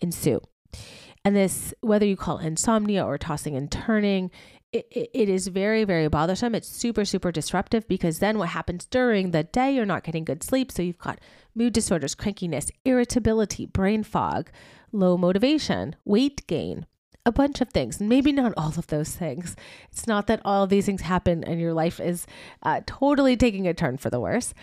ensue. 0.00 0.40
And 1.24 1.34
this, 1.34 1.74
whether 1.80 2.06
you 2.06 2.16
call 2.16 2.38
insomnia 2.38 3.04
or 3.04 3.18
tossing 3.18 3.56
and 3.56 3.70
turning, 3.70 4.30
it, 4.72 4.86
it 4.92 5.28
is 5.28 5.48
very, 5.48 5.82
very 5.82 6.08
bothersome. 6.08 6.54
It's 6.54 6.68
super, 6.68 7.04
super 7.04 7.32
disruptive 7.32 7.88
because 7.88 8.20
then 8.20 8.38
what 8.38 8.50
happens 8.50 8.84
during 8.84 9.32
the 9.32 9.42
day, 9.42 9.74
you're 9.74 9.86
not 9.86 10.04
getting 10.04 10.24
good 10.24 10.44
sleep. 10.44 10.70
So 10.70 10.82
you've 10.82 10.98
got 10.98 11.20
mood 11.54 11.72
disorders, 11.72 12.14
crankiness, 12.14 12.70
irritability, 12.84 13.66
brain 13.66 14.04
fog, 14.04 14.50
low 14.92 15.16
motivation, 15.16 15.96
weight 16.04 16.46
gain, 16.46 16.86
a 17.28 17.32
bunch 17.32 17.60
of 17.60 17.68
things, 17.68 18.00
maybe 18.00 18.32
not 18.32 18.54
all 18.56 18.72
of 18.76 18.86
those 18.86 19.14
things. 19.14 19.54
It's 19.92 20.06
not 20.06 20.26
that 20.28 20.40
all 20.44 20.64
of 20.64 20.70
these 20.70 20.86
things 20.86 21.02
happen 21.02 21.44
and 21.44 21.60
your 21.60 21.74
life 21.74 22.00
is 22.00 22.26
uh, 22.62 22.80
totally 22.86 23.36
taking 23.36 23.68
a 23.68 23.74
turn 23.74 23.98
for 23.98 24.08
the 24.08 24.18
worse. 24.18 24.54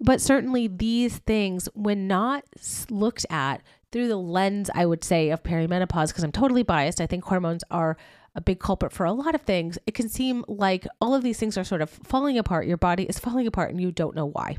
But 0.00 0.20
certainly, 0.20 0.66
these 0.66 1.18
things, 1.18 1.68
when 1.72 2.08
not 2.08 2.44
looked 2.90 3.24
at 3.30 3.62
through 3.92 4.08
the 4.08 4.16
lens, 4.16 4.68
I 4.74 4.86
would 4.86 5.04
say, 5.04 5.30
of 5.30 5.44
perimenopause, 5.44 6.08
because 6.08 6.24
I'm 6.24 6.32
totally 6.32 6.64
biased, 6.64 7.00
I 7.00 7.06
think 7.06 7.22
hormones 7.22 7.62
are 7.70 7.96
a 8.34 8.40
big 8.40 8.58
culprit 8.58 8.92
for 8.92 9.06
a 9.06 9.12
lot 9.12 9.36
of 9.36 9.42
things. 9.42 9.78
It 9.86 9.94
can 9.94 10.08
seem 10.08 10.44
like 10.48 10.84
all 11.00 11.14
of 11.14 11.22
these 11.22 11.38
things 11.38 11.56
are 11.56 11.62
sort 11.62 11.80
of 11.80 11.90
falling 11.90 12.36
apart. 12.36 12.66
Your 12.66 12.76
body 12.76 13.04
is 13.04 13.20
falling 13.20 13.46
apart 13.46 13.70
and 13.70 13.80
you 13.80 13.92
don't 13.92 14.16
know 14.16 14.26
why. 14.26 14.56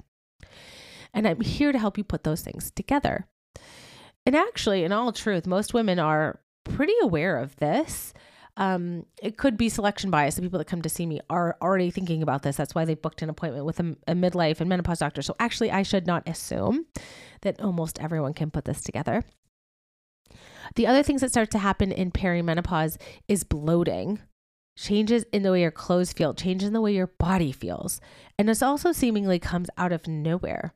And 1.13 1.27
I'm 1.27 1.41
here 1.41 1.73
to 1.73 1.79
help 1.79 1.97
you 1.97 2.05
put 2.05 2.23
those 2.23 2.41
things 2.41 2.71
together. 2.71 3.27
And 4.25 4.37
actually, 4.37 4.85
in 4.85 4.93
all 4.93 5.11
truth, 5.11 5.45
most 5.45 5.73
women 5.73 5.99
are 5.99 6.39
pretty 6.65 6.93
aware 7.01 7.37
of 7.37 7.55
this. 7.55 8.13
Um, 8.57 9.05
it 9.21 9.37
could 9.37 9.57
be 9.57 9.69
selection 9.69 10.09
bias. 10.09 10.35
The 10.35 10.41
people 10.41 10.59
that 10.59 10.67
come 10.67 10.81
to 10.81 10.89
see 10.89 11.05
me 11.05 11.19
are 11.29 11.57
already 11.61 11.91
thinking 11.91 12.23
about 12.23 12.43
this. 12.43 12.55
That's 12.55 12.73
why 12.73 12.85
they 12.85 12.95
booked 12.95 13.21
an 13.21 13.29
appointment 13.29 13.65
with 13.65 13.79
a, 13.79 13.95
a 14.07 14.13
midlife 14.13 14.59
and 14.59 14.69
menopause 14.69 14.99
doctor. 14.99 15.21
So 15.21 15.35
actually, 15.39 15.71
I 15.71 15.83
should 15.83 16.07
not 16.07 16.27
assume 16.27 16.85
that 17.41 17.61
almost 17.61 17.99
everyone 17.99 18.33
can 18.33 18.51
put 18.51 18.65
this 18.65 18.81
together. 18.81 19.23
The 20.75 20.87
other 20.87 21.03
things 21.03 21.21
that 21.21 21.29
start 21.29 21.51
to 21.51 21.59
happen 21.59 21.91
in 21.91 22.11
perimenopause 22.11 22.97
is 23.27 23.43
bloating, 23.43 24.19
changes 24.77 25.25
in 25.31 25.43
the 25.43 25.51
way 25.51 25.61
your 25.61 25.71
clothes 25.71 26.13
feel, 26.13 26.33
changes 26.33 26.67
in 26.67 26.73
the 26.73 26.81
way 26.81 26.93
your 26.93 27.07
body 27.07 27.51
feels. 27.51 28.01
And 28.39 28.49
this 28.49 28.63
also 28.63 28.91
seemingly 28.91 29.37
comes 29.37 29.69
out 29.77 29.91
of 29.91 30.07
nowhere 30.07 30.73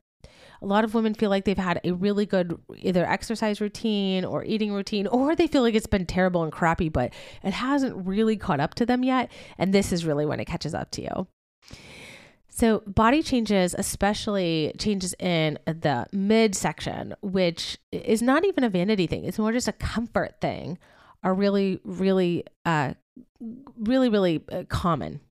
a 0.61 0.65
lot 0.65 0.83
of 0.83 0.93
women 0.93 1.13
feel 1.13 1.29
like 1.29 1.45
they've 1.45 1.57
had 1.57 1.79
a 1.83 1.91
really 1.91 2.25
good 2.25 2.59
either 2.77 3.05
exercise 3.05 3.61
routine 3.61 4.25
or 4.25 4.43
eating 4.43 4.73
routine, 4.73 5.07
or 5.19 5.35
they 5.35 5.47
feel 5.47 5.61
like 5.61 5.75
it's 5.75 5.87
been 5.87 6.05
terrible 6.05 6.43
and 6.43 6.51
crappy, 6.51 6.89
but 6.89 7.13
it 7.43 7.53
hasn't 7.53 7.95
really 8.05 8.37
caught 8.37 8.59
up 8.59 8.75
to 8.75 8.85
them 8.85 9.03
yet. 9.03 9.31
And 9.57 9.73
this 9.73 9.91
is 9.91 10.05
really 10.05 10.25
when 10.25 10.39
it 10.39 10.45
catches 10.45 10.73
up 10.73 10.91
to 10.91 11.01
you. 11.01 11.27
So, 12.51 12.79
body 12.85 13.23
changes, 13.23 13.73
especially 13.77 14.73
changes 14.77 15.13
in 15.17 15.57
the 15.65 16.07
midsection, 16.11 17.15
which 17.21 17.77
is 17.93 18.21
not 18.21 18.43
even 18.43 18.65
a 18.65 18.69
vanity 18.69 19.07
thing, 19.07 19.23
it's 19.23 19.39
more 19.39 19.53
just 19.53 19.69
a 19.69 19.73
comfort 19.73 20.41
thing, 20.41 20.77
are 21.23 21.33
really, 21.33 21.79
really, 21.85 22.43
uh, 22.65 22.95
really, 23.77 24.09
really 24.09 24.43
uh, 24.51 24.63
common 24.67 25.21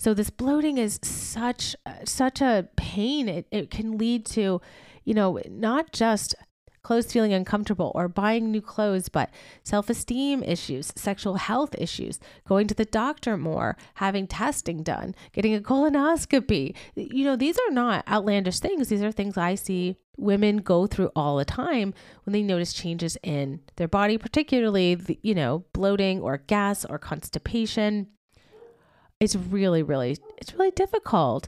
so 0.00 0.14
this 0.14 0.30
bloating 0.30 0.78
is 0.78 0.98
such 1.02 1.76
such 2.06 2.40
a 2.40 2.66
pain. 2.74 3.28
It 3.28 3.46
it 3.50 3.70
can 3.70 3.98
lead 3.98 4.24
to, 4.26 4.62
you 5.04 5.12
know, 5.12 5.38
not 5.50 5.92
just 5.92 6.34
clothes 6.82 7.12
feeling 7.12 7.34
uncomfortable 7.34 7.92
or 7.94 8.08
buying 8.08 8.50
new 8.50 8.62
clothes, 8.62 9.10
but 9.10 9.28
self 9.62 9.90
esteem 9.90 10.42
issues, 10.42 10.90
sexual 10.96 11.34
health 11.34 11.74
issues, 11.76 12.18
going 12.48 12.66
to 12.68 12.74
the 12.74 12.86
doctor 12.86 13.36
more, 13.36 13.76
having 13.96 14.26
testing 14.26 14.82
done, 14.82 15.14
getting 15.34 15.54
a 15.54 15.60
colonoscopy. 15.60 16.74
You 16.94 17.24
know, 17.24 17.36
these 17.36 17.58
are 17.58 17.70
not 17.70 18.08
outlandish 18.08 18.58
things. 18.58 18.88
These 18.88 19.02
are 19.02 19.12
things 19.12 19.36
I 19.36 19.54
see 19.54 19.96
women 20.16 20.58
go 20.62 20.86
through 20.86 21.10
all 21.14 21.36
the 21.36 21.44
time 21.44 21.92
when 22.24 22.32
they 22.32 22.42
notice 22.42 22.72
changes 22.72 23.18
in 23.22 23.60
their 23.76 23.88
body, 23.88 24.16
particularly, 24.16 24.94
the, 24.94 25.18
you 25.22 25.34
know, 25.34 25.66
bloating 25.74 26.22
or 26.22 26.38
gas 26.38 26.86
or 26.86 26.98
constipation 26.98 28.06
it's 29.20 29.36
really, 29.36 29.82
really, 29.82 30.16
it's 30.38 30.54
really 30.54 30.70
difficult. 30.70 31.46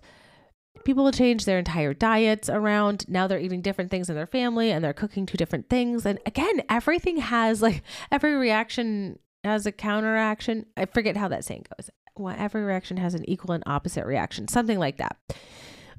People 0.85 1.11
change 1.11 1.45
their 1.45 1.59
entire 1.59 1.95
diets 1.95 2.51
around. 2.51 3.07
Now 3.09 3.27
they're 3.27 3.39
eating 3.41 3.63
different 3.63 3.91
things 3.91 4.11
in 4.11 4.15
their 4.15 4.27
family 4.27 4.71
and 4.71 4.85
they're 4.85 4.93
cooking 4.93 5.27
two 5.27 5.39
different 5.39 5.71
things. 5.71 6.05
And 6.05 6.19
again, 6.27 6.63
everything 6.69 7.17
has 7.17 7.63
like 7.63 7.83
every 8.13 8.35
reaction 8.35 9.19
has 9.43 9.65
a 9.65 9.73
counteraction. 9.73 10.67
I 10.77 10.85
forget 10.85 11.17
how 11.17 11.29
that 11.29 11.45
saying 11.45 11.67
goes. 11.77 11.91
Well, 12.17 12.37
every 12.39 12.63
reaction 12.63 12.99
has 12.99 13.15
an 13.15 13.29
equal 13.29 13.53
and 13.53 13.63
opposite 13.67 14.05
reaction, 14.05 14.49
something 14.49 14.79
like 14.79 14.99
that. 14.99 15.17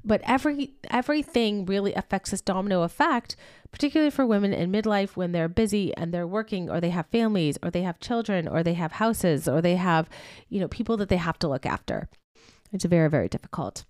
But 0.04 0.20
every 0.24 0.74
everything 0.90 1.64
really 1.64 1.94
affects 1.94 2.30
this 2.30 2.42
domino 2.42 2.82
effect, 2.82 3.36
particularly 3.72 4.10
for 4.10 4.26
women 4.26 4.52
in 4.52 4.70
midlife 4.70 5.16
when 5.16 5.32
they're 5.32 5.48
busy 5.48 5.96
and 5.96 6.12
they're 6.12 6.26
working 6.26 6.68
or 6.68 6.80
they 6.80 6.90
have 6.90 7.06
families 7.06 7.58
or 7.62 7.70
they 7.70 7.82
have 7.82 8.00
children 8.00 8.46
or 8.46 8.62
they 8.62 8.74
have 8.74 8.92
houses 8.92 9.48
or 9.48 9.62
they 9.62 9.76
have, 9.76 10.08
you 10.48 10.60
know, 10.60 10.68
people 10.68 10.98
that 10.98 11.08
they 11.08 11.16
have 11.16 11.38
to 11.38 11.48
look 11.48 11.64
after. 11.64 12.08
It's 12.72 12.84
very 12.84 13.08
very 13.08 13.28
difficult. 13.28 13.84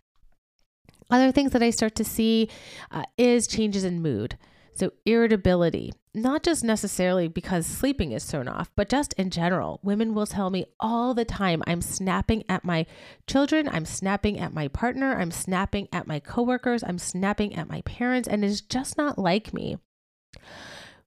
Other 1.11 1.33
things 1.33 1.53
that 1.53 1.63
I 1.63 1.71
start 1.71 1.95
to 1.97 2.05
see 2.05 2.49
uh, 2.91 3.05
is 3.19 3.47
changes 3.47 3.85
in 3.85 4.01
mood. 4.01 4.39
So, 4.75 4.93
irritability, 5.07 5.93
not 6.15 6.43
just 6.43 6.65
necessarily 6.65 7.29
because 7.29 7.65
sleeping 7.65 8.11
is 8.11 8.25
thrown 8.25 8.49
off, 8.49 8.73
but 8.75 8.89
just 8.89 9.13
in 9.15 9.31
general. 9.31 9.79
Women 9.83 10.15
will 10.15 10.27
tell 10.27 10.51
me 10.51 10.67
all 10.81 11.15
the 11.15 11.25
time 11.25 11.63
I'm 11.67 11.81
snapping 11.81 12.45
at 12.49 12.65
my 12.65 12.87
children, 13.29 13.69
I'm 13.69 13.85
snapping 13.85 14.39
at 14.41 14.53
my 14.53 14.67
partner, 14.67 15.17
I'm 15.17 15.31
snapping 15.31 15.89
at 15.93 16.09
my 16.09 16.19
coworkers, 16.19 16.83
I'm 16.83 16.99
snapping 16.99 17.55
at 17.55 17.69
my 17.69 17.83
parents, 17.83 18.29
and 18.29 18.45
it's 18.45 18.61
just 18.61 18.99
not 18.99 19.17
like 19.17 19.55
me. 19.55 19.79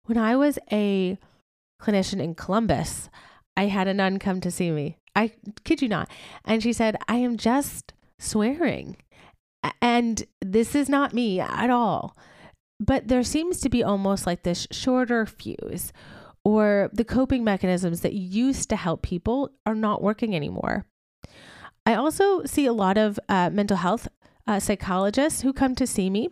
When 0.06 0.18
I 0.18 0.38
was 0.38 0.58
a 0.72 1.18
clinician 1.82 2.22
in 2.22 2.36
Columbus, 2.36 3.10
I 3.58 3.66
had 3.66 3.88
a 3.90 3.94
nun 3.94 4.20
come 4.20 4.40
to 4.42 4.52
see 4.52 4.72
me. 4.72 4.98
I 5.14 5.34
kid 5.66 5.82
you 5.82 5.90
not. 5.90 6.10
And 6.46 6.64
she 6.64 6.72
said, 6.72 6.96
I 7.10 7.16
am 7.18 7.36
just 7.36 7.94
swearing. 8.20 8.98
And 9.82 10.24
this 10.42 10.76
is 10.76 10.88
not 10.88 11.14
me 11.14 11.42
at 11.42 11.70
all. 11.70 12.16
But 12.80 13.08
there 13.08 13.24
seems 13.24 13.60
to 13.62 13.70
be 13.70 13.84
almost 13.84 14.26
like 14.26 14.44
this 14.44 14.68
shorter 14.72 15.26
fuse, 15.26 15.92
or 16.44 16.90
the 16.94 17.04
coping 17.04 17.44
mechanisms 17.44 18.02
that 18.02 18.14
used 18.14 18.70
to 18.70 18.76
help 18.76 19.02
people 19.02 19.52
are 19.66 19.76
not 19.76 20.02
working 20.02 20.36
anymore. 20.36 20.86
I 21.86 21.96
also 21.96 22.44
see 22.46 22.66
a 22.66 22.74
lot 22.74 22.98
of 22.98 23.20
uh, 23.28 23.50
mental 23.50 23.78
health 23.78 24.08
uh, 24.46 24.60
psychologists 24.60 25.42
who 25.42 25.54
come 25.54 25.76
to 25.76 25.88
see 25.88 26.10
me. 26.10 26.30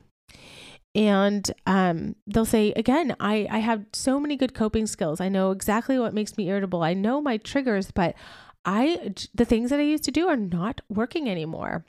And 0.94 1.52
um, 1.66 2.16
they'll 2.26 2.46
say, 2.46 2.72
again, 2.78 3.16
I, 3.20 3.48
I 3.52 3.60
have 3.60 3.86
so 3.92 4.20
many 4.20 4.38
good 4.38 4.54
coping 4.54 4.88
skills. 4.88 5.20
I 5.20 5.28
know 5.28 5.52
exactly 5.52 6.00
what 6.00 6.14
makes 6.14 6.38
me 6.38 6.48
irritable. 6.48 6.84
I 6.84 6.94
know 6.94 7.20
my 7.20 7.36
triggers, 7.36 7.92
but 7.92 8.16
I 8.64 9.14
the 9.34 9.46
things 9.46 9.70
that 9.70 9.80
I 9.80 9.84
used 9.84 10.06
to 10.06 10.12
do 10.12 10.28
are 10.30 10.38
not 10.38 10.82
working 10.90 11.30
anymore. 11.30 11.86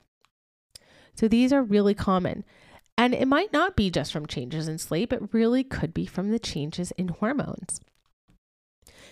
So 1.15 1.27
these 1.27 1.53
are 1.53 1.63
really 1.63 1.93
common. 1.93 2.43
And 2.97 3.13
it 3.13 3.27
might 3.27 3.53
not 3.53 3.75
be 3.75 3.91
just 3.91 4.11
from 4.11 4.25
changes 4.25 4.67
in 4.67 4.79
sleep, 4.79 5.13
it 5.13 5.33
really 5.33 5.63
could 5.63 5.93
be 5.93 6.05
from 6.05 6.31
the 6.31 6.39
changes 6.39 6.91
in 6.91 7.09
hormones. 7.09 7.79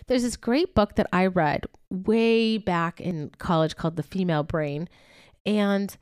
There's 0.07 0.23
this 0.23 0.37
great 0.37 0.75
book 0.75 0.95
that 0.95 1.07
I 1.13 1.27
read 1.27 1.65
way 1.89 2.57
back 2.57 2.99
in 2.99 3.31
college 3.37 3.75
called 3.75 3.95
The 3.95 4.03
Female 4.03 4.43
Brain. 4.43 4.89
And 5.45 5.95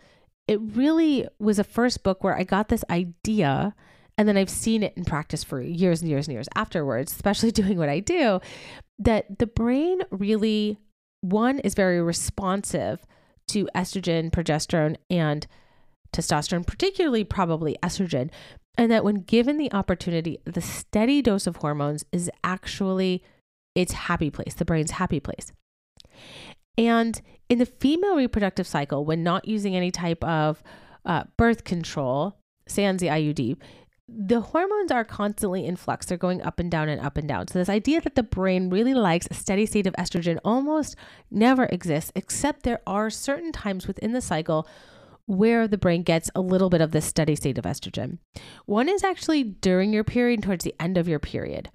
it 0.47 0.59
really 0.61 1.27
was 1.39 1.59
a 1.59 1.63
first 1.63 2.03
book 2.03 2.23
where 2.23 2.37
I 2.37 2.43
got 2.43 2.69
this 2.69 2.83
idea. 2.89 3.75
And 4.17 4.27
then 4.27 4.37
I've 4.37 4.49
seen 4.49 4.83
it 4.83 4.93
in 4.95 5.05
practice 5.05 5.43
for 5.43 5.61
years 5.61 6.01
and 6.01 6.09
years 6.09 6.27
and 6.27 6.33
years 6.33 6.49
afterwards, 6.55 7.11
especially 7.11 7.51
doing 7.51 7.77
what 7.77 7.89
I 7.89 7.99
do, 7.99 8.39
that 8.99 9.39
the 9.39 9.47
brain 9.47 10.01
really, 10.11 10.77
one, 11.21 11.59
is 11.59 11.73
very 11.73 12.01
responsive 12.01 13.05
to 13.47 13.67
estrogen, 13.75 14.31
progesterone, 14.31 14.95
and 15.09 15.47
testosterone, 16.13 16.65
particularly 16.65 17.23
probably 17.23 17.77
estrogen, 17.83 18.29
and 18.77 18.91
that 18.91 19.03
when 19.03 19.21
given 19.21 19.57
the 19.57 19.71
opportunity, 19.73 20.39
the 20.45 20.61
steady 20.61 21.21
dose 21.21 21.47
of 21.47 21.57
hormones 21.57 22.05
is 22.11 22.29
actually 22.43 23.23
its 23.75 23.93
happy 23.93 24.29
place, 24.29 24.53
the 24.53 24.65
brain's 24.65 24.91
happy 24.91 25.19
place. 25.19 25.51
And 26.77 27.21
in 27.49 27.59
the 27.59 27.65
female 27.65 28.15
reproductive 28.15 28.67
cycle, 28.67 29.05
when 29.05 29.23
not 29.23 29.47
using 29.47 29.75
any 29.75 29.91
type 29.91 30.23
of 30.23 30.63
uh, 31.05 31.25
birth 31.37 31.63
control, 31.63 32.37
sans 32.67 32.99
the 32.99 33.07
IUD, 33.07 33.57
the 34.07 34.41
hormones 34.41 34.91
are 34.91 35.05
constantly 35.05 35.65
in 35.65 35.75
flux. 35.75 36.05
They're 36.05 36.17
going 36.17 36.41
up 36.41 36.59
and 36.59 36.69
down 36.69 36.89
and 36.89 37.01
up 37.01 37.17
and 37.17 37.27
down. 37.27 37.47
So, 37.47 37.57
this 37.57 37.69
idea 37.69 38.01
that 38.01 38.15
the 38.15 38.23
brain 38.23 38.69
really 38.69 38.93
likes 38.93 39.27
a 39.31 39.33
steady 39.33 39.65
state 39.65 39.87
of 39.87 39.93
estrogen 39.95 40.39
almost 40.43 40.95
never 41.31 41.65
exists, 41.65 42.11
except 42.15 42.63
there 42.63 42.81
are 42.85 43.09
certain 43.09 43.51
times 43.51 43.87
within 43.87 44.11
the 44.11 44.21
cycle 44.21 44.67
where 45.25 45.67
the 45.67 45.77
brain 45.77 46.03
gets 46.03 46.29
a 46.35 46.41
little 46.41 46.69
bit 46.69 46.81
of 46.81 46.91
this 46.91 47.05
steady 47.05 47.35
state 47.35 47.57
of 47.57 47.65
estrogen. 47.65 48.17
One 48.65 48.89
is 48.89 49.03
actually 49.03 49.43
during 49.43 49.93
your 49.93 50.03
period, 50.03 50.43
towards 50.43 50.63
the 50.63 50.75
end 50.79 50.97
of 50.97 51.07
your 51.07 51.19
period. 51.19 51.69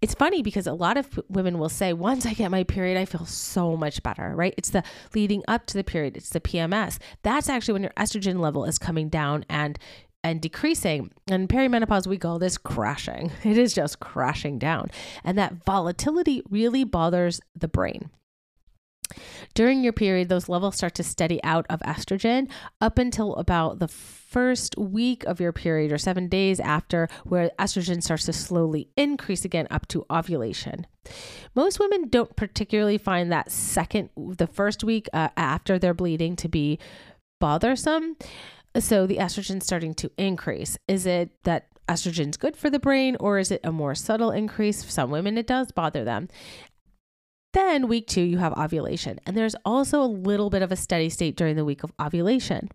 It's 0.00 0.14
funny 0.14 0.42
because 0.42 0.66
a 0.66 0.72
lot 0.72 0.96
of 0.96 1.18
women 1.28 1.58
will 1.58 1.68
say, 1.68 1.92
once 1.92 2.26
I 2.26 2.34
get 2.34 2.50
my 2.50 2.64
period, 2.64 2.98
I 2.98 3.04
feel 3.04 3.24
so 3.24 3.76
much 3.76 4.02
better, 4.02 4.34
right? 4.34 4.54
It's 4.56 4.70
the 4.70 4.84
leading 5.14 5.42
up 5.48 5.66
to 5.66 5.74
the 5.74 5.84
period, 5.84 6.16
it's 6.16 6.30
the 6.30 6.40
PMS. 6.40 6.98
That's 7.22 7.48
actually 7.48 7.72
when 7.72 7.82
your 7.82 7.92
estrogen 7.92 8.38
level 8.38 8.64
is 8.64 8.78
coming 8.78 9.08
down 9.08 9.44
and 9.48 9.78
and 10.22 10.40
decreasing. 10.40 11.10
And 11.30 11.48
perimenopause, 11.48 12.06
we 12.06 12.16
call 12.16 12.38
this 12.38 12.56
crashing. 12.56 13.30
It 13.44 13.58
is 13.58 13.74
just 13.74 14.00
crashing 14.00 14.58
down. 14.58 14.90
And 15.22 15.36
that 15.36 15.64
volatility 15.64 16.42
really 16.48 16.82
bothers 16.82 17.40
the 17.54 17.68
brain. 17.68 18.10
During 19.54 19.82
your 19.82 19.92
period, 19.92 20.28
those 20.28 20.48
levels 20.48 20.76
start 20.76 20.94
to 20.96 21.02
steady 21.02 21.42
out 21.42 21.66
of 21.68 21.80
estrogen 21.80 22.50
up 22.80 22.98
until 22.98 23.34
about 23.36 23.78
the 23.78 23.88
first 23.88 24.76
week 24.76 25.24
of 25.24 25.40
your 25.40 25.52
period 25.52 25.92
or 25.92 25.98
seven 25.98 26.28
days 26.28 26.58
after, 26.58 27.08
where 27.24 27.50
estrogen 27.58 28.02
starts 28.02 28.24
to 28.24 28.32
slowly 28.32 28.88
increase 28.96 29.44
again 29.44 29.68
up 29.70 29.86
to 29.88 30.04
ovulation. 30.10 30.86
Most 31.54 31.78
women 31.78 32.08
don't 32.08 32.34
particularly 32.34 32.98
find 32.98 33.30
that 33.30 33.50
second, 33.50 34.10
the 34.16 34.46
first 34.46 34.82
week 34.82 35.08
uh, 35.12 35.28
after 35.36 35.78
they're 35.78 35.94
bleeding 35.94 36.34
to 36.36 36.48
be 36.48 36.78
bothersome. 37.40 38.16
So 38.78 39.06
the 39.06 39.18
estrogen 39.18 39.62
starting 39.62 39.94
to 39.94 40.10
increase. 40.18 40.76
Is 40.88 41.06
it 41.06 41.30
that 41.44 41.68
estrogen's 41.88 42.36
good 42.36 42.56
for 42.56 42.70
the 42.70 42.78
brain 42.78 43.16
or 43.20 43.38
is 43.38 43.50
it 43.50 43.60
a 43.62 43.70
more 43.70 43.94
subtle 43.94 44.30
increase? 44.30 44.82
For 44.82 44.90
some 44.90 45.10
women, 45.10 45.38
it 45.38 45.46
does 45.46 45.70
bother 45.70 46.04
them. 46.04 46.28
Then, 47.54 47.86
week 47.86 48.08
two, 48.08 48.20
you 48.20 48.38
have 48.38 48.52
ovulation. 48.54 49.20
And 49.24 49.36
there's 49.36 49.54
also 49.64 50.02
a 50.02 50.06
little 50.06 50.50
bit 50.50 50.62
of 50.62 50.72
a 50.72 50.76
steady 50.76 51.08
state 51.08 51.36
during 51.36 51.54
the 51.54 51.64
week 51.64 51.84
of 51.84 51.92
ovulation. 52.00 52.68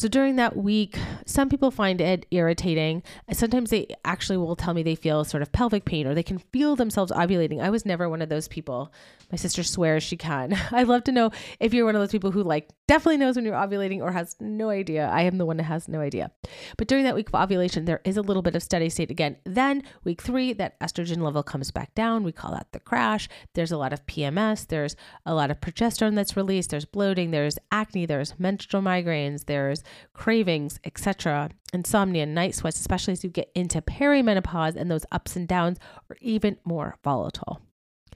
So 0.00 0.08
during 0.08 0.36
that 0.36 0.56
week, 0.56 0.98
some 1.26 1.50
people 1.50 1.70
find 1.70 2.00
it 2.00 2.24
irritating. 2.30 3.02
Sometimes 3.32 3.68
they 3.68 3.86
actually 4.02 4.38
will 4.38 4.56
tell 4.56 4.72
me 4.72 4.82
they 4.82 4.94
feel 4.94 5.26
sort 5.26 5.42
of 5.42 5.52
pelvic 5.52 5.84
pain 5.84 6.06
or 6.06 6.14
they 6.14 6.22
can 6.22 6.38
feel 6.38 6.74
themselves 6.74 7.12
ovulating. 7.12 7.60
I 7.60 7.68
was 7.68 7.84
never 7.84 8.08
one 8.08 8.22
of 8.22 8.30
those 8.30 8.48
people. 8.48 8.94
My 9.30 9.36
sister 9.36 9.62
swears 9.62 10.02
she 10.02 10.16
can. 10.16 10.56
I'd 10.72 10.88
love 10.88 11.04
to 11.04 11.12
know 11.12 11.32
if 11.60 11.74
you're 11.74 11.84
one 11.84 11.96
of 11.96 12.00
those 12.00 12.12
people 12.12 12.30
who 12.30 12.42
like 12.42 12.70
definitely 12.88 13.18
knows 13.18 13.36
when 13.36 13.44
you're 13.44 13.54
ovulating 13.54 14.00
or 14.00 14.10
has 14.10 14.36
no 14.40 14.70
idea. 14.70 15.06
I 15.06 15.22
am 15.22 15.36
the 15.36 15.44
one 15.44 15.58
that 15.58 15.64
has 15.64 15.86
no 15.86 16.00
idea. 16.00 16.30
But 16.78 16.88
during 16.88 17.04
that 17.04 17.14
week 17.14 17.28
of 17.28 17.34
ovulation, 17.34 17.84
there 17.84 18.00
is 18.06 18.16
a 18.16 18.22
little 18.22 18.42
bit 18.42 18.56
of 18.56 18.62
steady 18.62 18.88
state 18.88 19.10
again. 19.10 19.36
Then 19.44 19.82
week 20.02 20.22
three, 20.22 20.54
that 20.54 20.80
estrogen 20.80 21.18
level 21.18 21.42
comes 21.42 21.70
back 21.70 21.94
down. 21.94 22.24
We 22.24 22.32
call 22.32 22.52
that 22.52 22.72
the 22.72 22.80
crash. 22.80 23.28
There's 23.54 23.70
a 23.70 23.76
lot 23.76 23.92
of 23.92 24.06
PMS. 24.06 24.66
There's 24.66 24.96
a 25.26 25.34
lot 25.34 25.50
of 25.50 25.60
progesterone 25.60 26.14
that's 26.14 26.38
released. 26.38 26.70
There's 26.70 26.86
bloating. 26.86 27.32
There's 27.32 27.58
acne. 27.70 28.06
There's 28.06 28.34
menstrual 28.38 28.82
migraines. 28.82 29.44
There's 29.44 29.84
cravings, 30.12 30.78
etc., 30.84 31.50
insomnia, 31.72 32.26
night 32.26 32.54
sweats, 32.54 32.80
especially 32.80 33.12
as 33.12 33.24
you 33.24 33.30
get 33.30 33.50
into 33.54 33.80
perimenopause 33.80 34.76
and 34.76 34.90
those 34.90 35.06
ups 35.12 35.36
and 35.36 35.46
downs 35.46 35.78
are 36.10 36.16
even 36.20 36.56
more 36.64 36.96
volatile 37.04 37.60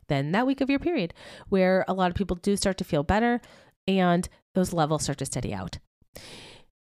than 0.08 0.32
that 0.32 0.46
week 0.46 0.60
of 0.60 0.70
your 0.70 0.78
period, 0.78 1.14
where 1.48 1.84
a 1.88 1.94
lot 1.94 2.10
of 2.10 2.16
people 2.16 2.37
do 2.37 2.56
start 2.56 2.76
to 2.78 2.84
feel 2.84 3.02
better 3.02 3.40
and 3.87 4.28
those 4.54 4.72
levels 4.72 5.02
start 5.02 5.18
to 5.18 5.26
steady 5.26 5.52
out. 5.52 5.78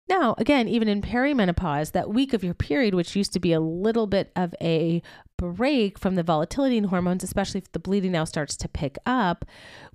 Now, 0.08 0.34
again, 0.38 0.66
even 0.66 0.88
in 0.88 1.02
perimenopause, 1.02 1.92
that 1.92 2.10
week 2.10 2.32
of 2.32 2.42
your 2.42 2.52
period, 2.52 2.96
which 2.96 3.14
used 3.14 3.32
to 3.32 3.38
be 3.38 3.52
a 3.52 3.60
little 3.60 4.08
bit 4.08 4.32
of 4.34 4.52
a 4.60 5.02
break 5.36 6.00
from 6.00 6.16
the 6.16 6.24
volatility 6.24 6.76
in 6.76 6.84
hormones, 6.84 7.22
especially 7.22 7.58
if 7.58 7.70
the 7.70 7.78
bleeding 7.78 8.10
now 8.10 8.24
starts 8.24 8.56
to 8.56 8.68
pick 8.68 8.98
up, 9.06 9.44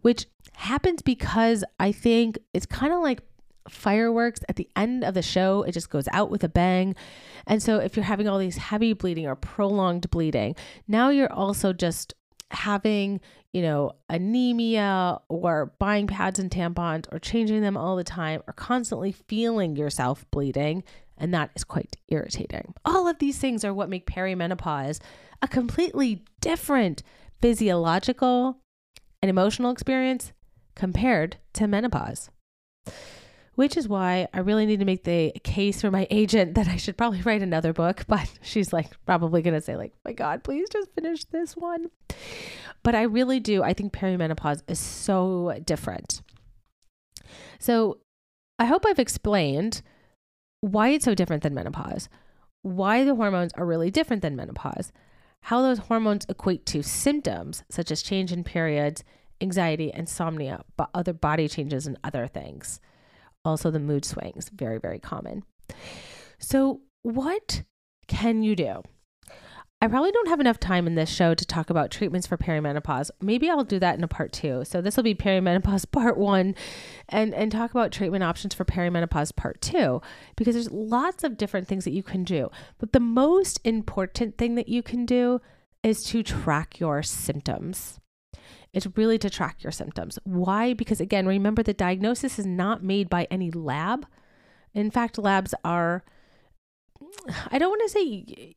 which 0.04 0.26
happens 0.54 1.02
because 1.02 1.66
I 1.82 1.92
think 1.92 2.40
it's 2.54 2.66
kind 2.66 2.94
of 2.94 3.02
like 3.02 3.20
fireworks 3.70 4.42
at 4.48 4.56
the 4.56 4.70
end 4.76 5.04
of 5.04 5.14
the 5.14 5.22
show. 5.22 5.64
It 5.64 5.72
just 5.72 5.90
goes 5.90 6.08
out 6.12 6.30
with 6.30 6.44
a 6.44 6.50
bang. 6.50 6.96
And 7.48 7.62
so 7.62 7.78
if 7.80 7.96
you're 7.96 8.06
having 8.06 8.28
all 8.28 8.38
these 8.38 8.58
heavy 8.58 8.94
bleeding 8.94 9.26
or 9.28 9.36
prolonged 9.36 10.10
bleeding, 10.10 10.56
now 10.88 11.10
you're 11.10 11.32
also 11.32 11.74
just 11.74 12.14
having, 12.52 13.20
you 13.54 13.62
know, 13.62 13.94
anemia 14.10 15.20
or 15.30 15.74
buying 15.80 16.08
pads 16.08 16.40
and 16.40 16.52
tampons 16.52 17.06
or 17.12 17.20
changing 17.20 17.62
them 17.62 17.78
all 17.78 17.96
the 17.96 18.04
time 18.04 18.42
or 18.48 18.54
constantly 18.54 19.12
feeling 19.12 19.76
yourself 19.76 20.26
bleeding. 20.32 20.84
And 21.18 21.34
that 21.34 21.52
is 21.56 21.64
quite 21.64 21.96
irritating. 22.10 22.74
All 22.84 23.08
of 23.08 23.20
these 23.20 23.38
things 23.38 23.64
are 23.64 23.74
what 23.74 23.90
make 23.90 24.06
perimenopause 24.06 25.00
a 25.42 25.48
completely 25.48 26.24
different 26.42 27.04
physiological 27.42 28.58
and 29.22 29.30
emotional 29.30 29.72
experience 29.72 30.34
compared 30.76 31.38
to 31.54 31.68
menopause 31.68 32.30
which 33.56 33.78
is 33.78 33.88
why 33.88 34.28
I 34.34 34.40
really 34.40 34.66
need 34.66 34.80
to 34.80 34.86
make 34.86 35.04
the 35.04 35.32
case 35.44 35.82
for 35.82 35.90
my 35.90 36.08
agent 36.10 36.56
that 36.56 36.68
I 36.68 36.76
should 36.76 36.98
probably 36.98 37.22
write 37.22 37.42
another 37.42 37.74
book. 37.74 38.06
But 38.16 38.30
she's 38.42 38.72
like, 38.72 38.92
probably 39.06 39.42
going 39.42 39.54
to 39.54 39.62
say, 39.62 39.76
like, 39.76 39.94
my 40.06 40.14
God, 40.14 40.44
please 40.44 40.70
just 40.70 40.92
finish 40.94 41.24
this 41.26 41.56
one. 41.56 41.90
But 42.84 42.96
I 42.96 43.04
really 43.04 43.40
do. 43.40 43.64
I 43.64 43.74
think 43.74 43.94
perimenopause 43.94 44.62
is 44.68 44.80
so 44.80 45.60
different. 45.66 46.22
So 47.60 48.00
I 48.60 48.66
hope 48.66 48.86
I've 48.86 49.00
explained 49.00 49.82
why 50.62 50.90
it's 50.90 51.06
so 51.06 51.16
different 51.16 51.44
than 51.44 51.54
menopause, 51.54 52.10
why 52.62 53.04
the 53.04 53.16
hormones 53.16 53.52
are 53.54 53.66
really 53.66 53.92
different 53.92 54.22
than 54.22 54.36
menopause, 54.36 54.92
how 55.42 55.62
those 55.62 55.80
hormones 55.80 56.26
equate 56.30 56.66
to 56.68 56.82
symptoms 56.82 57.64
such 57.70 57.92
as 57.92 58.02
change 58.02 58.32
in 58.32 58.44
periods, 58.44 59.04
anxiety, 59.42 59.92
insomnia, 59.94 60.64
but 60.78 60.90
other 60.94 61.14
body 61.14 61.48
changes 61.48 61.86
and 61.86 61.98
other 62.04 62.28
things. 62.28 62.80
Also, 63.46 63.72
the 63.72 63.80
mood 63.80 64.06
swings, 64.06 64.50
very, 64.50 64.80
very 64.80 65.00
common. 65.00 65.44
So, 66.40 66.82
what 67.04 67.64
can 68.08 68.44
you 68.44 68.56
do? 68.56 68.82
I 69.82 69.88
probably 69.88 70.12
don't 70.12 70.30
have 70.30 70.40
enough 70.40 70.60
time 70.60 70.88
in 70.88 70.96
this 70.96 71.10
show 71.10 71.36
to 71.36 71.46
talk 71.46 71.70
about 71.70 71.92
treatments 71.92 72.26
for 72.26 72.38
perimenopause. 72.38 73.12
Maybe 73.22 73.50
I'll 73.50 73.64
do 73.64 73.78
that 73.80 73.98
in 73.98 74.04
a 74.04 74.08
part 74.08 74.32
two. 74.32 74.64
So 74.66 74.82
this 74.82 74.96
will 74.96 75.04
be 75.04 75.14
perimenopause 75.14 75.86
part 75.92 76.18
one 76.18 76.56
and, 77.10 77.34
and 77.36 77.52
talk 77.52 77.72
about 77.72 77.92
treatment 77.92 78.24
options 78.24 78.56
for 78.56 78.66
perimenopause 78.66 79.36
part 79.36 79.62
two, 79.62 80.02
because 80.38 80.56
there's 80.56 80.72
lots 80.72 81.24
of 81.24 81.38
different 81.38 81.68
things 81.68 81.84
that 81.84 81.92
you 81.92 82.04
can 82.04 82.24
do. 82.24 82.50
But 82.80 82.94
the 82.94 83.00
most 83.00 83.60
important 83.64 84.38
thing 84.38 84.56
that 84.56 84.70
you 84.70 84.82
can 84.82 85.06
do 85.06 85.42
is 85.84 86.04
to 86.06 86.24
track 86.24 86.80
your 86.80 87.04
symptoms. 87.04 88.00
It's 88.74 88.88
really 88.96 89.18
to 89.20 89.30
track 89.30 89.64
your 89.64 89.72
symptoms. 89.72 90.20
Why? 90.24 90.74
Because 90.74 91.00
again, 91.00 91.26
remember 91.28 91.64
the 91.64 91.74
diagnosis 91.74 92.40
is 92.40 92.46
not 92.46 92.84
made 92.84 93.10
by 93.10 93.28
any 93.32 93.52
lab. 93.52 94.06
In 94.74 94.92
fact, 94.92 95.18
labs 95.18 95.54
are, 95.64 96.04
I 97.52 97.58
don't 97.58 97.70
want 97.70 97.82
to 97.84 97.90
say, 97.90 98.56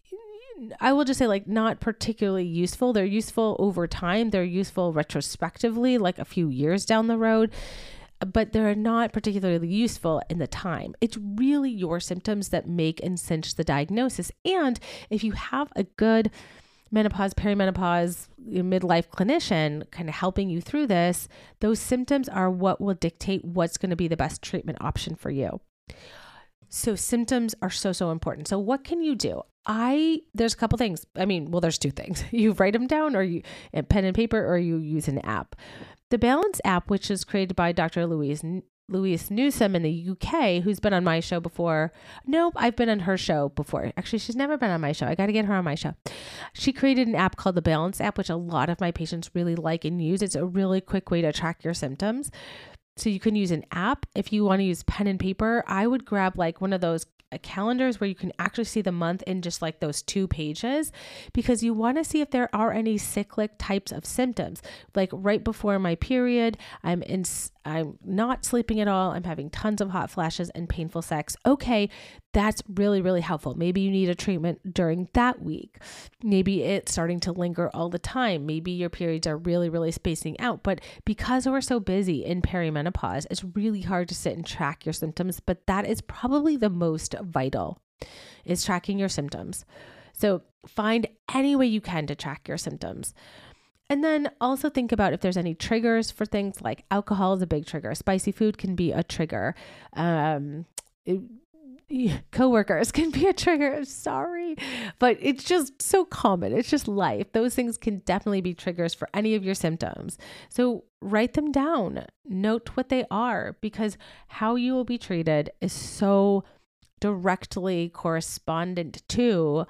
I 0.81 0.93
will 0.93 1.05
just 1.05 1.19
say 1.19 1.27
like 1.27 1.47
not 1.47 1.81
particularly 1.81 2.45
useful. 2.47 2.93
They're 2.93 3.05
useful 3.05 3.57
over 3.59 3.87
time, 3.87 4.31
they're 4.31 4.45
useful 4.45 4.93
retrospectively, 4.93 5.99
like 5.99 6.19
a 6.19 6.25
few 6.25 6.49
years 6.49 6.85
down 6.85 7.07
the 7.07 7.19
road 7.19 7.53
but 8.21 8.53
they're 8.53 8.75
not 8.75 9.13
particularly 9.13 9.69
useful 9.69 10.23
in 10.29 10.39
the 10.39 10.47
time. 10.47 10.95
It's 11.01 11.17
really 11.17 11.71
your 11.71 12.01
symptoms 12.01 12.49
that 12.49 12.69
make 12.69 13.03
and 13.03 13.19
cinch 13.19 13.55
the 13.55 13.65
diagnosis. 13.65 14.33
And 14.45 14.79
if 15.11 15.23
you 15.23 15.33
have 15.33 15.73
a 15.77 15.85
good 15.85 16.31
menopause, 16.91 17.35
perimenopause, 17.35 18.29
midlife 18.47 19.09
clinician 19.09 19.89
kind 19.91 20.09
of 20.09 20.15
helping 20.15 20.49
you 20.49 20.61
through 20.61 20.87
this, 20.87 21.29
those 21.61 21.79
symptoms 21.79 22.29
are 22.29 22.51
what 22.51 22.81
will 22.81 22.95
dictate 22.95 23.45
what's 23.45 23.77
going 23.77 23.91
to 23.91 23.97
be 23.97 24.09
the 24.09 24.17
best 24.17 24.43
treatment 24.43 24.79
option 24.81 25.15
for 25.15 25.31
you. 25.31 25.61
So 26.69 26.95
symptoms 26.95 27.55
are 27.63 27.71
so 27.71 27.93
so 27.93 28.11
important. 28.11 28.49
So 28.49 28.59
what 28.59 28.85
can 28.85 29.01
you 29.01 29.15
do? 29.15 29.43
I 29.67 30.21
there's 30.35 30.55
a 30.55 30.57
couple 30.57 30.79
things. 30.79 31.07
I 31.17 31.25
mean, 31.25 31.51
well 31.51 31.61
there's 31.61 31.79
two 31.79 31.91
things. 31.91 32.25
You 32.31 32.53
write 32.53 32.75
them 32.75 32.87
down 32.87 33.17
or 33.17 33.23
you 33.23 33.43
pen 33.89 34.05
and 34.05 34.15
paper 34.15 34.45
or 34.45 34.59
you 34.59 34.77
use 34.77 35.09
an 35.09 35.19
app. 35.21 35.57
The 36.11 36.19
Balance 36.19 36.61
app, 36.65 36.89
which 36.89 37.11
is 37.11 37.25
created 37.25 37.55
by 37.55 37.73
Dr. 37.73 38.07
Louise 38.07 38.43
Louise 38.89 39.31
Newson 39.31 39.77
in 39.77 39.83
the 39.83 40.09
UK, 40.11 40.63
who's 40.63 40.81
been 40.81 40.95
on 40.95 41.05
my 41.05 41.21
show 41.21 41.41
before. 41.41 41.93
Nope, 42.27 42.55
I've 42.57 42.77
been 42.77 42.89
on 42.89 43.01
her 43.01 43.19
show 43.19 43.51
before. 43.51 43.93
Actually, 43.97 44.21
she's 44.21 44.37
never 44.37 44.57
been 44.57 44.71
on 44.71 44.81
my 44.81 44.93
show. 44.93 45.07
I 45.07 45.15
got 45.15 45.27
to 45.27 45.33
get 45.33 45.45
her 45.45 45.55
on 45.55 45.65
my 45.65 45.75
show. 45.75 45.95
She 46.55 46.73
created 46.73 47.07
an 47.07 47.15
app 47.15 47.37
called 47.37 47.55
the 47.55 47.63
Balance 47.63 48.01
app, 48.01 48.17
which 48.17 48.31
a 48.31 48.37
lot 48.37 48.71
of 48.71 48.81
my 48.81 48.91
patients 48.91 49.31
really 49.35 49.55
like 49.57 49.85
and 49.85 50.03
use. 50.03 50.23
It's 50.23 50.35
a 50.35 50.47
really 50.47 50.81
quick 50.81 51.11
way 51.11 51.21
to 51.21 51.33
track 51.33 51.63
your 51.63 51.75
symptoms. 51.75 52.31
So 52.97 53.11
you 53.11 53.21
can 53.21 53.37
use 53.37 53.51
an 53.51 53.65
app. 53.73 54.07
If 54.15 54.33
you 54.33 54.45
want 54.45 54.61
to 54.61 54.65
use 54.65 54.83
pen 54.85 55.07
and 55.07 55.21
paper, 55.21 55.63
I 55.67 55.87
would 55.87 56.05
grab 56.05 56.37
like 56.37 56.61
one 56.61 56.73
of 56.73 56.81
those 56.81 57.07
uh, 57.31 57.37
calendars 57.43 58.01
where 58.01 58.09
you 58.09 58.15
can 58.15 58.33
actually 58.39 58.65
see 58.65 58.81
the 58.81 58.91
month 58.91 59.23
in 59.27 59.43
just 59.43 59.61
like 59.61 59.81
those 59.81 60.01
two 60.01 60.27
pages 60.27 60.91
because 61.35 61.63
you 61.63 61.75
want 61.75 61.99
to 61.99 62.05
see 62.05 62.23
if 62.23 62.31
there 62.31 62.49
are 62.55 62.73
any 62.73 62.97
cyclic 62.97 63.53
types 63.59 63.93
of 63.93 64.07
symptoms. 64.07 64.63
Like 64.95 65.11
right 65.13 65.45
before 65.45 65.79
my 65.79 65.95
period, 65.97 66.57
I'm 66.83 67.03
in 67.03 67.25
I'm 67.69 67.99
not 68.05 68.45
sleeping 68.45 68.81
at 68.81 68.89
all. 68.89 69.11
I'm 69.11 69.25
having 69.25 69.51
tons 69.51 69.81
of 69.81 69.91
hot 69.91 70.11
flashes 70.11 70.51
and 70.51 70.69
painful 70.69 71.03
sex. 71.03 71.37
Okay, 71.45 71.91
that's 72.33 72.63
really, 72.69 73.03
really 73.03 73.21
helpful. 73.21 73.55
Maybe 73.55 73.81
you 73.81 73.91
need 73.91 74.09
a 74.09 74.15
treatment 74.15 74.75
during 74.75 75.09
that 75.13 75.43
week. 75.43 75.79
Maybe 76.23 76.63
it's 76.63 76.93
starting 76.93 77.21
to 77.21 77.33
linger 77.33 77.71
all 77.75 77.91
the 77.91 77.99
time. 77.99 78.47
Maybe 78.47 78.73
your 78.73 78.91
periods 78.91 79.27
are 79.27 79.37
really, 79.37 79.69
really 79.69 79.93
spacing 79.93 80.39
out. 80.41 80.63
But 80.63 80.81
because 81.05 81.47
we're 81.47 81.61
so 81.61 81.81
busy 81.81 82.25
in 82.25 82.43
perimenopause, 82.43 83.27
it's 83.31 83.45
really 83.45 83.83
hard 83.83 84.09
to 84.09 84.15
sit 84.15 84.37
and 84.37 84.47
track 84.47 84.87
your 84.87 84.93
symptoms. 84.93 85.41
But 85.41 85.67
that 85.67 85.87
is 85.87 86.01
probably 86.01 86.57
the 86.57 86.71
most 86.71 87.15
vital 87.21 87.81
is 88.45 88.65
tracking 88.65 88.99
your 88.99 89.09
symptoms. 89.09 89.65
So 90.13 90.43
find 90.67 91.07
any 91.33 91.55
way 91.55 91.67
you 91.67 91.81
can 91.81 92.07
to 92.09 92.15
track 92.15 92.49
your 92.49 92.59
symptoms. 92.59 93.15
And 93.91 94.05
then 94.05 94.31
also 94.41 94.69
think 94.69 94.93
about 94.93 95.13
if 95.13 95.21
there's 95.21 95.37
any 95.37 95.55
triggers 95.55 96.11
for 96.11 96.27
things 96.27 96.61
like 96.61 96.85
alcohol 96.91 97.35
is 97.35 97.43
a 97.43 97.47
big 97.47 97.65
trigger. 97.67 97.95
Spicy 97.95 98.33
food 98.33 98.59
can 98.59 98.75
be 98.75 98.93
a 98.93 99.03
trigger. 99.03 99.55
Um, 99.95 100.67
it, 101.07 101.23
coworkers 102.31 102.93
can 102.93 103.11
be 103.11 103.27
a 103.27 103.33
trigger. 103.33 103.85
Sorry, 103.85 104.57
but 104.99 105.17
it's 105.21 105.45
just 105.45 105.81
so 105.81 106.05
common. 106.05 106.53
It's 106.53 106.71
just 106.71 106.89
life. 106.89 107.33
Those 107.33 107.55
things 107.55 107.79
can 107.79 107.99
definitely 108.01 108.41
be 108.41 108.55
triggers 108.55 108.95
for 108.95 109.09
any 109.15 109.35
of 109.35 109.45
your 109.45 109.55
symptoms. 109.55 110.19
So 110.49 110.85
write 111.01 111.35
them 111.35 111.53
down, 111.53 112.05
note 112.27 112.71
what 112.75 112.89
they 112.89 113.05
are, 113.11 113.57
because 113.61 113.97
how 114.29 114.57
you 114.57 114.75
will 114.75 114.85
be 114.85 114.99
treated 114.99 115.51
is 115.61 115.73
so 115.73 116.45
directly 117.01 117.89
correspondent 117.89 119.03
to 119.09 119.67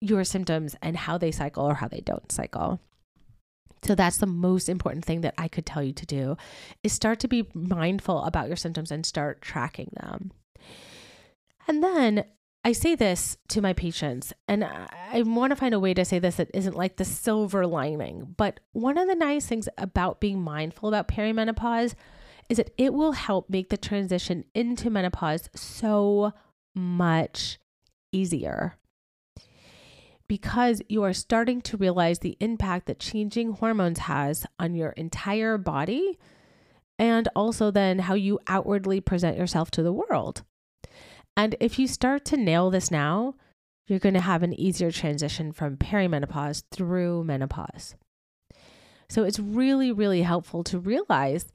your 0.00 0.24
symptoms 0.24 0.76
and 0.82 0.96
how 0.96 1.18
they 1.18 1.30
cycle 1.30 1.64
or 1.64 1.74
how 1.74 1.88
they 1.88 2.00
don't 2.00 2.30
cycle. 2.30 2.80
So 3.82 3.94
that's 3.94 4.18
the 4.18 4.26
most 4.26 4.68
important 4.68 5.04
thing 5.04 5.22
that 5.22 5.34
I 5.38 5.48
could 5.48 5.66
tell 5.66 5.82
you 5.82 5.92
to 5.92 6.06
do 6.06 6.36
is 6.82 6.92
start 6.92 7.20
to 7.20 7.28
be 7.28 7.48
mindful 7.54 8.22
about 8.24 8.48
your 8.48 8.56
symptoms 8.56 8.90
and 8.90 9.06
start 9.06 9.40
tracking 9.40 9.90
them. 9.94 10.32
And 11.66 11.82
then 11.82 12.24
I 12.62 12.72
say 12.72 12.94
this 12.94 13.38
to 13.48 13.62
my 13.62 13.72
patients, 13.72 14.34
and 14.46 14.64
I 14.64 15.22
want 15.22 15.50
to 15.50 15.56
find 15.56 15.72
a 15.72 15.80
way 15.80 15.94
to 15.94 16.04
say 16.04 16.18
this 16.18 16.36
that 16.36 16.50
isn't 16.52 16.76
like 16.76 16.96
the 16.96 17.06
silver 17.06 17.66
lining. 17.66 18.34
But 18.36 18.60
one 18.72 18.98
of 18.98 19.08
the 19.08 19.14
nice 19.14 19.46
things 19.46 19.68
about 19.78 20.20
being 20.20 20.42
mindful 20.42 20.90
about 20.90 21.08
perimenopause 21.08 21.94
is 22.50 22.58
that 22.58 22.74
it 22.76 22.92
will 22.92 23.12
help 23.12 23.48
make 23.48 23.70
the 23.70 23.78
transition 23.78 24.44
into 24.54 24.90
menopause 24.90 25.48
so 25.54 26.32
much 26.74 27.58
easier 28.12 28.76
because 30.30 30.80
you 30.88 31.02
are 31.02 31.12
starting 31.12 31.60
to 31.60 31.76
realize 31.76 32.20
the 32.20 32.36
impact 32.38 32.86
that 32.86 33.00
changing 33.00 33.50
hormones 33.50 33.98
has 33.98 34.46
on 34.60 34.76
your 34.76 34.90
entire 34.90 35.58
body 35.58 36.16
and 37.00 37.28
also 37.34 37.72
then 37.72 37.98
how 37.98 38.14
you 38.14 38.38
outwardly 38.46 39.00
present 39.00 39.36
yourself 39.36 39.72
to 39.72 39.82
the 39.82 39.92
world. 39.92 40.44
And 41.36 41.56
if 41.58 41.80
you 41.80 41.88
start 41.88 42.24
to 42.26 42.36
nail 42.36 42.70
this 42.70 42.92
now, 42.92 43.34
you're 43.88 43.98
going 43.98 44.14
to 44.14 44.20
have 44.20 44.44
an 44.44 44.54
easier 44.54 44.92
transition 44.92 45.50
from 45.50 45.76
perimenopause 45.76 46.62
through 46.70 47.24
menopause. 47.24 47.96
So 49.08 49.24
it's 49.24 49.40
really, 49.40 49.90
really 49.90 50.22
helpful 50.22 50.62
to 50.62 50.78
realize 50.78 51.46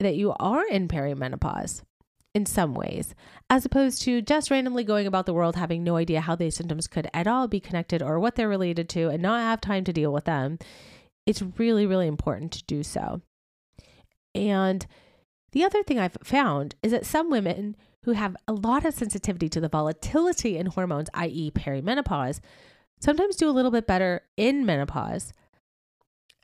that 0.00 0.16
you 0.16 0.34
are 0.40 0.66
in 0.66 0.88
perimenopause 0.88 1.84
in 2.36 2.44
some 2.44 2.74
ways, 2.74 3.14
as 3.48 3.64
opposed 3.64 4.02
to 4.02 4.20
just 4.20 4.50
randomly 4.50 4.84
going 4.84 5.06
about 5.06 5.24
the 5.24 5.32
world 5.32 5.56
having 5.56 5.82
no 5.82 5.96
idea 5.96 6.20
how 6.20 6.36
these 6.36 6.54
symptoms 6.54 6.86
could 6.86 7.08
at 7.14 7.26
all 7.26 7.48
be 7.48 7.60
connected 7.60 8.02
or 8.02 8.20
what 8.20 8.34
they're 8.34 8.46
related 8.46 8.90
to 8.90 9.08
and 9.08 9.22
not 9.22 9.40
have 9.40 9.58
time 9.58 9.84
to 9.84 9.92
deal 9.92 10.12
with 10.12 10.26
them. 10.26 10.58
It's 11.24 11.40
really, 11.56 11.86
really 11.86 12.06
important 12.06 12.52
to 12.52 12.64
do 12.64 12.82
so. 12.82 13.22
And 14.34 14.86
the 15.52 15.64
other 15.64 15.82
thing 15.82 15.98
I've 15.98 16.18
found 16.22 16.74
is 16.82 16.92
that 16.92 17.06
some 17.06 17.30
women 17.30 17.74
who 18.04 18.12
have 18.12 18.36
a 18.46 18.52
lot 18.52 18.84
of 18.84 18.92
sensitivity 18.92 19.48
to 19.48 19.60
the 19.60 19.70
volatility 19.70 20.58
in 20.58 20.66
hormones, 20.66 21.08
i.e., 21.14 21.50
perimenopause, 21.52 22.40
sometimes 23.00 23.36
do 23.36 23.48
a 23.48 23.56
little 23.56 23.70
bit 23.70 23.86
better 23.86 24.24
in 24.36 24.66
menopause 24.66 25.32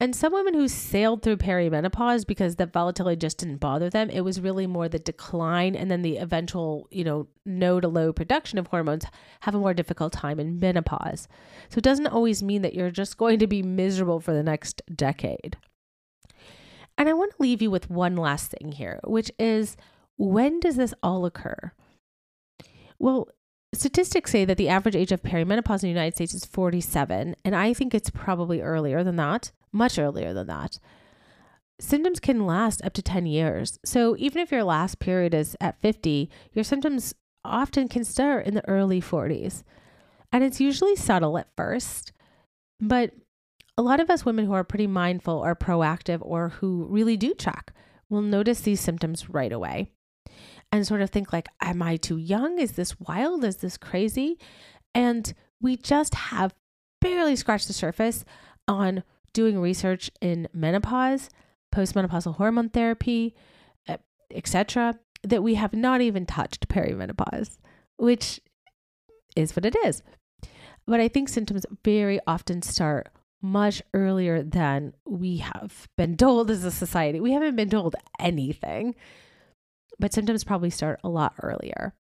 and 0.02 0.16
some 0.16 0.32
women 0.32 0.54
who 0.54 0.66
sailed 0.66 1.22
through 1.22 1.36
perimenopause 1.36 2.26
because 2.26 2.56
the 2.56 2.66
volatility 2.66 3.14
just 3.14 3.38
didn't 3.38 3.58
bother 3.58 3.88
them, 3.88 4.10
it 4.10 4.22
was 4.22 4.40
really 4.40 4.66
more 4.66 4.88
the 4.88 4.98
decline 4.98 5.76
and 5.76 5.92
then 5.92 6.02
the 6.02 6.16
eventual, 6.16 6.88
you 6.90 7.04
know, 7.04 7.28
no 7.46 7.78
to 7.78 7.86
low 7.86 8.12
production 8.12 8.58
of 8.58 8.66
hormones 8.66 9.04
have 9.42 9.54
a 9.54 9.60
more 9.60 9.72
difficult 9.72 10.12
time 10.12 10.40
in 10.40 10.58
menopause. 10.58 11.28
So 11.68 11.78
it 11.78 11.84
doesn't 11.84 12.08
always 12.08 12.42
mean 12.42 12.62
that 12.62 12.74
you're 12.74 12.90
just 12.90 13.16
going 13.16 13.38
to 13.38 13.46
be 13.46 13.62
miserable 13.62 14.18
for 14.18 14.32
the 14.32 14.42
next 14.42 14.82
decade. 14.92 15.56
And 16.98 17.08
I 17.08 17.12
want 17.12 17.36
to 17.36 17.42
leave 17.42 17.62
you 17.62 17.70
with 17.70 17.88
one 17.88 18.16
last 18.16 18.50
thing 18.50 18.72
here, 18.72 18.98
which 19.04 19.30
is 19.38 19.76
when 20.16 20.58
does 20.58 20.74
this 20.74 20.94
all 21.04 21.24
occur? 21.26 21.70
Well, 22.98 23.28
Statistics 23.74 24.32
say 24.32 24.44
that 24.44 24.58
the 24.58 24.68
average 24.68 24.96
age 24.96 25.12
of 25.12 25.22
perimenopause 25.22 25.82
in 25.82 25.88
the 25.88 25.88
United 25.88 26.14
States 26.14 26.34
is 26.34 26.44
47, 26.44 27.36
and 27.42 27.56
I 27.56 27.72
think 27.72 27.94
it's 27.94 28.10
probably 28.10 28.60
earlier 28.60 29.02
than 29.02 29.16
that, 29.16 29.50
much 29.72 29.98
earlier 29.98 30.32
than 30.32 30.46
that. 30.48 30.78
Symptoms 31.80 32.20
can 32.20 32.46
last 32.46 32.84
up 32.84 32.92
to 32.94 33.02
10 33.02 33.26
years. 33.26 33.78
So 33.84 34.16
even 34.18 34.40
if 34.40 34.52
your 34.52 34.64
last 34.64 34.98
period 34.98 35.34
is 35.34 35.56
at 35.60 35.80
50, 35.80 36.30
your 36.52 36.64
symptoms 36.64 37.14
often 37.44 37.88
can 37.88 38.04
start 38.04 38.46
in 38.46 38.54
the 38.54 38.68
early 38.68 39.00
40s. 39.00 39.62
And 40.30 40.44
it's 40.44 40.60
usually 40.60 40.96
subtle 40.96 41.36
at 41.38 41.54
first, 41.56 42.12
but 42.80 43.12
a 43.76 43.82
lot 43.82 44.00
of 44.00 44.10
us 44.10 44.24
women 44.24 44.46
who 44.46 44.52
are 44.52 44.64
pretty 44.64 44.86
mindful 44.86 45.34
or 45.34 45.56
proactive 45.56 46.18
or 46.22 46.50
who 46.50 46.86
really 46.88 47.16
do 47.16 47.34
track 47.34 47.72
will 48.08 48.22
notice 48.22 48.60
these 48.60 48.80
symptoms 48.80 49.30
right 49.30 49.52
away 49.52 49.90
and 50.70 50.86
sort 50.86 51.02
of 51.02 51.10
think 51.10 51.32
like 51.32 51.48
am 51.60 51.82
i 51.82 51.96
too 51.96 52.16
young 52.16 52.58
is 52.58 52.72
this 52.72 52.98
wild 53.00 53.44
is 53.44 53.56
this 53.56 53.76
crazy 53.76 54.38
and 54.94 55.34
we 55.60 55.76
just 55.76 56.14
have 56.14 56.54
barely 57.00 57.36
scratched 57.36 57.66
the 57.66 57.72
surface 57.72 58.24
on 58.68 59.02
doing 59.32 59.58
research 59.58 60.10
in 60.20 60.48
menopause 60.52 61.30
postmenopausal 61.74 62.36
hormone 62.36 62.68
therapy 62.68 63.34
eh, 63.88 63.96
etc 64.32 64.98
that 65.22 65.42
we 65.42 65.54
have 65.54 65.72
not 65.72 66.00
even 66.00 66.26
touched 66.26 66.68
perimenopause 66.68 67.58
which 67.96 68.40
is 69.36 69.56
what 69.56 69.64
it 69.64 69.76
is 69.84 70.02
But 70.86 71.00
I 71.00 71.08
think 71.08 71.28
symptoms 71.28 71.64
very 71.84 72.20
often 72.26 72.62
start 72.62 73.08
much 73.40 73.82
earlier 73.92 74.42
than 74.42 74.94
we 75.04 75.38
have 75.38 75.88
been 75.96 76.16
told 76.16 76.50
as 76.50 76.64
a 76.64 76.70
society. 76.70 77.20
We 77.20 77.32
haven't 77.32 77.56
been 77.56 77.70
told 77.70 77.96
anything, 78.20 78.94
but 79.98 80.12
symptoms 80.12 80.44
probably 80.44 80.70
start 80.70 81.00
a 81.02 81.08
lot 81.08 81.34
earlier. 81.42 81.94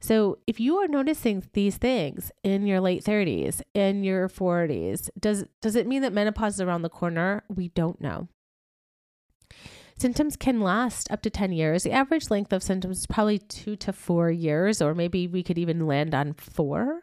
So, 0.00 0.38
if 0.46 0.58
you 0.58 0.76
are 0.76 0.88
noticing 0.88 1.44
these 1.52 1.76
things 1.76 2.32
in 2.42 2.66
your 2.66 2.80
late 2.80 3.04
30s, 3.04 3.60
in 3.74 4.02
your 4.02 4.28
40s, 4.28 5.10
does 5.18 5.44
does 5.60 5.76
it 5.76 5.86
mean 5.86 6.02
that 6.02 6.12
menopause 6.12 6.54
is 6.54 6.60
around 6.62 6.82
the 6.82 6.88
corner? 6.88 7.42
We 7.48 7.68
don't 7.68 8.00
know. 8.00 8.28
Symptoms 9.98 10.36
can 10.36 10.62
last 10.62 11.10
up 11.10 11.20
to 11.20 11.28
10 11.28 11.52
years. 11.52 11.82
The 11.82 11.92
average 11.92 12.30
length 12.30 12.54
of 12.54 12.62
symptoms 12.62 13.00
is 13.00 13.06
probably 13.06 13.38
2 13.38 13.76
to 13.76 13.92
4 13.92 14.30
years 14.30 14.80
or 14.80 14.94
maybe 14.94 15.26
we 15.26 15.42
could 15.42 15.58
even 15.58 15.86
land 15.86 16.14
on 16.14 16.32
4. 16.32 17.02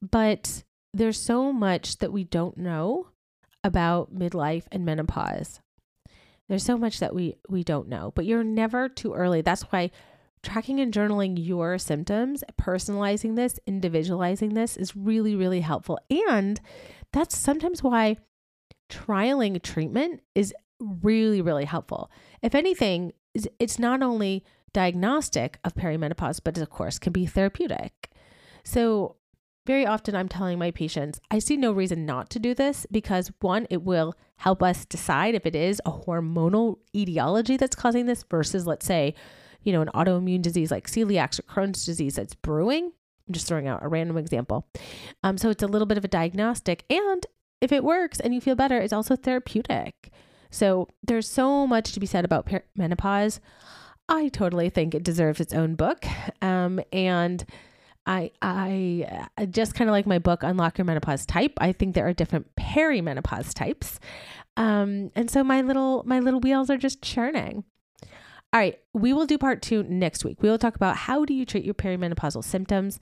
But 0.00 0.64
there's 0.94 1.20
so 1.20 1.52
much 1.52 1.98
that 1.98 2.12
we 2.12 2.24
don't 2.24 2.56
know 2.56 3.08
about 3.62 4.14
midlife 4.14 4.64
and 4.72 4.86
menopause. 4.86 5.60
There's 6.48 6.64
so 6.64 6.78
much 6.78 7.00
that 7.00 7.14
we 7.14 7.36
we 7.50 7.62
don't 7.62 7.88
know, 7.88 8.12
but 8.14 8.24
you're 8.24 8.44
never 8.44 8.88
too 8.88 9.12
early. 9.12 9.42
That's 9.42 9.62
why 9.64 9.90
tracking 10.44 10.78
and 10.78 10.92
journaling 10.92 11.34
your 11.36 11.78
symptoms, 11.78 12.44
personalizing 12.60 13.34
this, 13.34 13.58
individualizing 13.66 14.54
this 14.54 14.76
is 14.76 14.94
really, 14.94 15.34
really 15.34 15.60
helpful. 15.60 15.98
And 16.28 16.60
that's 17.12 17.36
sometimes 17.36 17.82
why 17.82 18.18
trialing 18.90 19.60
treatment 19.62 20.22
is 20.34 20.54
really, 20.78 21.40
really 21.40 21.64
helpful. 21.64 22.10
If 22.42 22.54
anything, 22.54 23.12
it's 23.58 23.78
not 23.78 24.02
only 24.02 24.44
diagnostic 24.72 25.58
of 25.64 25.74
perimenopause, 25.74 26.40
but 26.42 26.58
of 26.58 26.70
course 26.70 26.98
can 26.98 27.12
be 27.12 27.26
therapeutic. 27.26 28.10
So, 28.64 29.16
very 29.66 29.86
often 29.86 30.14
I'm 30.14 30.28
telling 30.28 30.58
my 30.58 30.72
patients, 30.72 31.20
I 31.30 31.38
see 31.38 31.56
no 31.56 31.72
reason 31.72 32.04
not 32.04 32.28
to 32.30 32.38
do 32.38 32.52
this 32.52 32.86
because 32.90 33.32
one, 33.40 33.66
it 33.70 33.82
will 33.82 34.14
help 34.36 34.62
us 34.62 34.84
decide 34.84 35.34
if 35.34 35.46
it 35.46 35.56
is 35.56 35.80
a 35.86 35.90
hormonal 35.90 36.80
etiology 36.94 37.56
that's 37.56 37.74
causing 37.74 38.04
this 38.04 38.24
versus, 38.24 38.66
let's 38.66 38.84
say, 38.84 39.14
you 39.64 39.72
know, 39.72 39.80
an 39.82 39.90
autoimmune 39.94 40.42
disease 40.42 40.70
like 40.70 40.86
celiac 40.86 41.38
or 41.38 41.42
Crohn's 41.42 41.84
disease 41.84 42.16
that's 42.16 42.34
brewing. 42.34 42.92
I'm 43.26 43.32
just 43.32 43.46
throwing 43.46 43.66
out 43.66 43.82
a 43.82 43.88
random 43.88 44.18
example. 44.18 44.66
Um, 45.22 45.38
so 45.38 45.50
it's 45.50 45.62
a 45.62 45.66
little 45.66 45.86
bit 45.86 45.98
of 45.98 46.04
a 46.04 46.08
diagnostic. 46.08 46.84
And 46.90 47.26
if 47.60 47.72
it 47.72 47.82
works 47.82 48.20
and 48.20 48.34
you 48.34 48.40
feel 48.40 48.54
better, 48.54 48.78
it's 48.78 48.92
also 48.92 49.16
therapeutic. 49.16 50.10
So 50.50 50.88
there's 51.02 51.28
so 51.28 51.66
much 51.66 51.92
to 51.92 52.00
be 52.00 52.06
said 52.06 52.24
about 52.24 52.46
per- 52.46 52.64
menopause. 52.76 53.40
I 54.08 54.28
totally 54.28 54.68
think 54.68 54.94
it 54.94 55.02
deserves 55.02 55.40
its 55.40 55.54
own 55.54 55.74
book. 55.74 56.04
Um, 56.42 56.80
and 56.92 57.44
I 58.06 58.30
I 58.42 59.46
just 59.46 59.74
kind 59.74 59.88
of 59.88 59.92
like 59.92 60.06
my 60.06 60.18
book 60.18 60.42
Unlock 60.42 60.78
Your 60.78 60.84
Menopause 60.84 61.24
Type. 61.24 61.52
I 61.58 61.72
think 61.72 61.94
there 61.94 62.06
are 62.06 62.12
different 62.12 62.54
perimenopause 62.56 63.54
types. 63.54 63.98
Um, 64.56 65.10
and 65.16 65.30
so 65.30 65.42
my 65.42 65.62
little 65.62 66.02
my 66.06 66.20
little 66.20 66.40
wheels 66.40 66.70
are 66.70 66.76
just 66.76 67.02
churning. 67.02 67.64
All 68.54 68.60
right, 68.60 68.78
we 68.92 69.12
will 69.12 69.26
do 69.26 69.36
part 69.36 69.60
two 69.62 69.82
next 69.82 70.24
week. 70.24 70.40
We 70.40 70.48
will 70.48 70.58
talk 70.58 70.76
about 70.76 70.96
how 70.96 71.24
do 71.24 71.34
you 71.34 71.44
treat 71.44 71.64
your 71.64 71.74
perimenopausal 71.74 72.44
symptoms. 72.44 73.00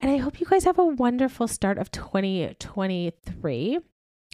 And 0.00 0.08
I 0.08 0.18
hope 0.18 0.38
you 0.38 0.46
guys 0.46 0.62
have 0.62 0.78
a 0.78 0.84
wonderful 0.84 1.48
start 1.48 1.78
of 1.78 1.90
2023. 1.90 3.78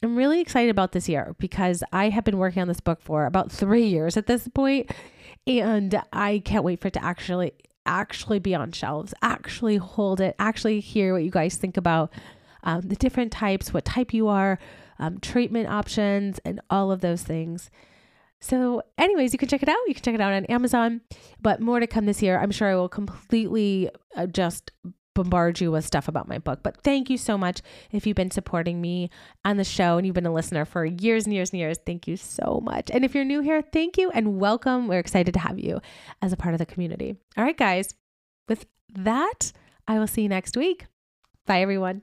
I'm 0.02 0.16
really 0.16 0.40
excited 0.40 0.68
about 0.68 0.92
this 0.92 1.08
year 1.08 1.34
because 1.38 1.82
I 1.94 2.10
have 2.10 2.24
been 2.24 2.36
working 2.36 2.60
on 2.60 2.68
this 2.68 2.80
book 2.80 3.00
for 3.00 3.24
about 3.24 3.50
three 3.50 3.86
years 3.86 4.18
at 4.18 4.26
this 4.26 4.46
point, 4.48 4.90
and 5.46 5.98
I 6.12 6.42
can't 6.44 6.62
wait 6.62 6.82
for 6.82 6.88
it 6.88 6.94
to 6.94 7.02
actually 7.02 7.52
actually 7.86 8.38
be 8.38 8.54
on 8.54 8.70
shelves, 8.72 9.14
actually 9.22 9.78
hold 9.78 10.20
it, 10.20 10.36
actually 10.38 10.80
hear 10.80 11.14
what 11.14 11.24
you 11.24 11.30
guys 11.30 11.56
think 11.56 11.78
about 11.78 12.12
um, 12.64 12.82
the 12.82 12.96
different 12.96 13.32
types, 13.32 13.72
what 13.72 13.86
type 13.86 14.12
you 14.12 14.28
are, 14.28 14.58
um, 14.98 15.20
treatment 15.20 15.70
options, 15.70 16.38
and 16.44 16.60
all 16.68 16.92
of 16.92 17.00
those 17.00 17.22
things. 17.22 17.70
So, 18.40 18.82
anyways, 18.96 19.32
you 19.32 19.38
can 19.38 19.48
check 19.48 19.62
it 19.62 19.68
out. 19.68 19.78
You 19.86 19.94
can 19.94 20.02
check 20.02 20.14
it 20.14 20.20
out 20.20 20.32
on 20.32 20.44
Amazon, 20.46 21.00
but 21.40 21.60
more 21.60 21.80
to 21.80 21.86
come 21.86 22.06
this 22.06 22.22
year. 22.22 22.38
I'm 22.38 22.52
sure 22.52 22.68
I 22.70 22.76
will 22.76 22.88
completely 22.88 23.90
uh, 24.16 24.26
just 24.26 24.70
bombard 25.14 25.60
you 25.60 25.72
with 25.72 25.84
stuff 25.84 26.06
about 26.06 26.28
my 26.28 26.38
book. 26.38 26.60
But 26.62 26.80
thank 26.82 27.10
you 27.10 27.18
so 27.18 27.36
much 27.36 27.60
if 27.90 28.06
you've 28.06 28.14
been 28.16 28.30
supporting 28.30 28.80
me 28.80 29.10
on 29.44 29.56
the 29.56 29.64
show 29.64 29.96
and 29.96 30.06
you've 30.06 30.14
been 30.14 30.26
a 30.26 30.32
listener 30.32 30.64
for 30.64 30.84
years 30.84 31.24
and 31.24 31.34
years 31.34 31.50
and 31.50 31.58
years. 31.58 31.78
Thank 31.84 32.06
you 32.06 32.16
so 32.16 32.60
much. 32.62 32.90
And 32.92 33.04
if 33.04 33.14
you're 33.14 33.24
new 33.24 33.40
here, 33.40 33.60
thank 33.60 33.98
you 33.98 34.10
and 34.10 34.38
welcome. 34.38 34.86
We're 34.86 35.00
excited 35.00 35.34
to 35.34 35.40
have 35.40 35.58
you 35.58 35.80
as 36.22 36.32
a 36.32 36.36
part 36.36 36.54
of 36.54 36.58
the 36.58 36.66
community. 36.66 37.16
All 37.36 37.42
right, 37.42 37.56
guys, 37.56 37.94
with 38.48 38.66
that, 38.94 39.52
I 39.88 39.98
will 39.98 40.06
see 40.06 40.22
you 40.22 40.28
next 40.28 40.56
week. 40.56 40.86
Bye, 41.46 41.62
everyone. 41.62 42.02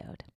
episode. 0.00 0.39